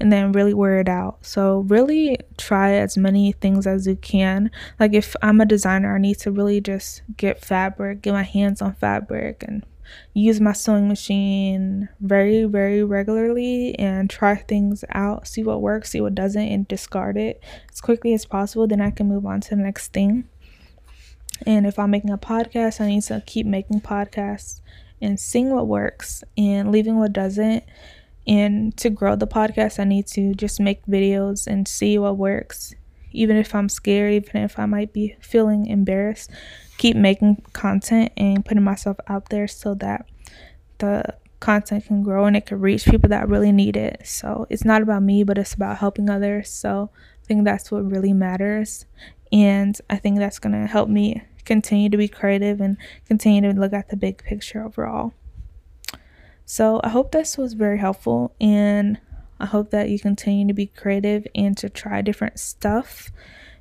and 0.00 0.12
then 0.12 0.32
really 0.32 0.54
wear 0.54 0.78
it 0.80 0.88
out. 0.88 1.24
So, 1.24 1.60
really 1.68 2.18
try 2.36 2.72
as 2.72 2.96
many 2.96 3.32
things 3.32 3.66
as 3.66 3.86
you 3.86 3.96
can. 3.96 4.50
Like, 4.78 4.94
if 4.94 5.16
I'm 5.22 5.40
a 5.40 5.46
designer, 5.46 5.94
I 5.94 5.98
need 5.98 6.18
to 6.20 6.30
really 6.30 6.60
just 6.60 7.02
get 7.16 7.44
fabric, 7.44 8.02
get 8.02 8.12
my 8.12 8.22
hands 8.22 8.62
on 8.62 8.74
fabric, 8.74 9.44
and 9.46 9.64
use 10.14 10.40
my 10.40 10.52
sewing 10.52 10.88
machine 10.88 11.88
very, 12.00 12.44
very 12.44 12.82
regularly 12.82 13.78
and 13.78 14.10
try 14.10 14.34
things 14.36 14.84
out, 14.90 15.28
see 15.28 15.42
what 15.42 15.62
works, 15.62 15.90
see 15.90 16.00
what 16.00 16.14
doesn't, 16.14 16.48
and 16.48 16.68
discard 16.68 17.16
it 17.16 17.42
as 17.72 17.80
quickly 17.80 18.12
as 18.12 18.26
possible. 18.26 18.66
Then 18.66 18.80
I 18.80 18.90
can 18.90 19.08
move 19.08 19.26
on 19.26 19.40
to 19.42 19.50
the 19.50 19.56
next 19.56 19.92
thing. 19.92 20.28
And 21.46 21.66
if 21.66 21.78
I'm 21.78 21.90
making 21.90 22.10
a 22.10 22.18
podcast, 22.18 22.80
I 22.80 22.86
need 22.86 23.02
to 23.04 23.22
keep 23.26 23.46
making 23.46 23.82
podcasts 23.82 24.60
and 25.00 25.20
seeing 25.20 25.50
what 25.50 25.66
works 25.66 26.24
and 26.38 26.72
leaving 26.72 26.98
what 26.98 27.12
doesn't. 27.12 27.64
And 28.26 28.76
to 28.78 28.90
grow 28.90 29.16
the 29.16 29.26
podcast, 29.26 29.78
I 29.78 29.84
need 29.84 30.06
to 30.08 30.34
just 30.34 30.60
make 30.60 30.84
videos 30.86 31.46
and 31.46 31.66
see 31.66 31.98
what 31.98 32.16
works. 32.16 32.74
Even 33.12 33.36
if 33.36 33.54
I'm 33.54 33.68
scared, 33.68 34.12
even 34.12 34.42
if 34.42 34.58
I 34.58 34.66
might 34.66 34.92
be 34.92 35.16
feeling 35.20 35.66
embarrassed, 35.66 36.30
keep 36.76 36.96
making 36.96 37.42
content 37.52 38.12
and 38.16 38.44
putting 38.44 38.64
myself 38.64 38.98
out 39.06 39.30
there 39.30 39.48
so 39.48 39.74
that 39.76 40.06
the 40.78 41.14
content 41.40 41.86
can 41.86 42.02
grow 42.02 42.24
and 42.24 42.36
it 42.36 42.46
can 42.46 42.60
reach 42.60 42.84
people 42.84 43.08
that 43.08 43.28
really 43.28 43.52
need 43.52 43.76
it. 43.76 44.02
So 44.04 44.46
it's 44.50 44.64
not 44.64 44.82
about 44.82 45.02
me, 45.02 45.22
but 45.22 45.38
it's 45.38 45.54
about 45.54 45.78
helping 45.78 46.10
others. 46.10 46.50
So 46.50 46.90
I 47.22 47.26
think 47.26 47.44
that's 47.44 47.70
what 47.70 47.90
really 47.90 48.12
matters. 48.12 48.86
And 49.32 49.78
I 49.88 49.96
think 49.96 50.18
that's 50.18 50.38
going 50.38 50.60
to 50.60 50.66
help 50.66 50.88
me 50.88 51.22
continue 51.44 51.88
to 51.88 51.96
be 51.96 52.08
creative 52.08 52.60
and 52.60 52.76
continue 53.06 53.40
to 53.42 53.58
look 53.58 53.72
at 53.72 53.88
the 53.88 53.96
big 53.96 54.22
picture 54.22 54.64
overall. 54.64 55.12
So 56.46 56.80
I 56.84 56.90
hope 56.90 57.10
this 57.10 57.36
was 57.36 57.54
very 57.54 57.78
helpful 57.78 58.32
and 58.40 59.00
I 59.40 59.46
hope 59.46 59.70
that 59.70 59.90
you 59.90 59.98
continue 59.98 60.46
to 60.46 60.54
be 60.54 60.66
creative 60.66 61.26
and 61.34 61.56
to 61.58 61.68
try 61.68 62.00
different 62.02 62.38
stuff 62.38 63.10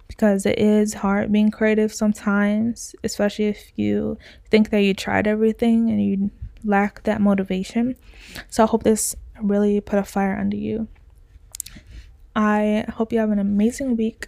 because 0.08 0.46
it 0.46 0.60
is 0.60 0.94
hard 0.94 1.32
being 1.32 1.50
creative 1.50 1.92
sometimes, 1.92 2.96
especially 3.04 3.48
if 3.48 3.72
you 3.76 4.20
think 4.52 4.70
that 4.70 4.82
you 4.82 4.94
tried 4.94 5.26
everything 5.26 5.90
and 5.90 6.04
you 6.04 6.30
lack 6.64 7.04
that 7.04 7.22
motivation. 7.22 7.96
So 8.50 8.64
I 8.64 8.68
hope 8.68 8.84
this 8.84 9.16
really 9.42 9.82
put 9.82 9.98
a 9.98 10.04
fire 10.04 10.38
under 10.40 10.56
you. 10.56 10.88
I 12.36 12.86
hope 12.94 13.12
you 13.12 13.18
have 13.18 13.32
an 13.32 13.40
amazing 13.40 13.98
week. 13.98 14.28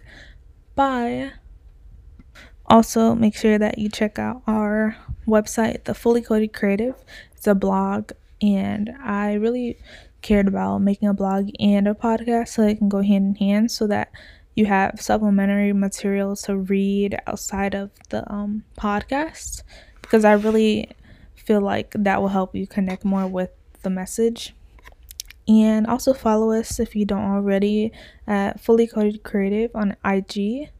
Bye. 0.74 1.30
Also, 2.66 3.14
make 3.14 3.36
sure 3.36 3.56
that 3.56 3.78
you 3.78 3.88
check 3.88 4.18
out 4.18 4.42
our 4.48 4.96
website, 5.28 5.84
The 5.84 5.94
Fully 5.94 6.22
Coded 6.22 6.52
Creative. 6.52 6.96
It's 7.36 7.46
a 7.46 7.54
blog, 7.54 8.12
and 8.40 8.90
I 9.02 9.34
really 9.34 9.78
cared 10.22 10.48
about 10.48 10.78
making 10.78 11.08
a 11.08 11.14
blog 11.14 11.50
and 11.60 11.86
a 11.86 11.94
podcast 11.94 12.48
so 12.48 12.62
they 12.62 12.74
can 12.74 12.88
go 12.88 13.02
hand 13.02 13.36
in 13.36 13.46
hand 13.46 13.70
so 13.70 13.86
that 13.86 14.10
you 14.54 14.66
have 14.66 15.00
supplementary 15.00 15.72
materials 15.72 16.42
to 16.42 16.56
read 16.56 17.16
outside 17.26 17.74
of 17.74 17.90
the 18.08 18.30
um, 18.32 18.64
podcast 18.76 19.62
because 20.02 20.24
I 20.24 20.32
really 20.32 20.90
feel 21.36 21.60
like 21.60 21.92
that 21.96 22.20
will 22.20 22.28
help 22.28 22.54
you 22.54 22.66
connect 22.66 23.04
more 23.04 23.26
with 23.26 23.50
the 23.82 23.90
message. 23.90 24.54
And 25.46 25.86
also 25.86 26.12
follow 26.12 26.52
us 26.52 26.78
if 26.78 26.94
you 26.94 27.06
don't 27.06 27.24
already 27.24 27.92
at 28.26 28.60
Fully 28.60 28.86
Coded 28.86 29.22
Creative 29.22 29.70
on 29.74 29.96
IG 30.04 30.70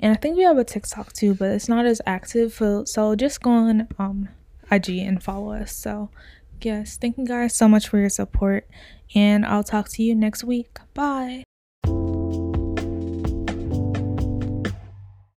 and 0.00 0.12
I 0.12 0.16
think 0.16 0.36
we 0.36 0.44
have 0.44 0.56
a 0.56 0.64
TikTok 0.64 1.12
too, 1.12 1.34
but 1.34 1.50
it's 1.50 1.68
not 1.68 1.84
as 1.84 2.00
active. 2.06 2.54
So, 2.54 2.84
so 2.84 3.14
just 3.14 3.42
go 3.42 3.50
on 3.50 3.86
um, 3.98 4.30
IG 4.70 4.88
and 4.88 5.22
follow 5.22 5.52
us. 5.52 5.76
So, 5.76 6.08
yes, 6.64 6.96
thank 6.96 7.18
you 7.18 7.26
guys 7.26 7.54
so 7.54 7.68
much 7.68 7.88
for 7.88 7.98
your 7.98 8.08
support. 8.08 8.68
And 9.14 9.44
I'll 9.44 9.64
talk 9.64 9.88
to 9.90 10.02
you 10.02 10.14
next 10.14 10.44
week. 10.44 10.78
Bye. 10.94 11.44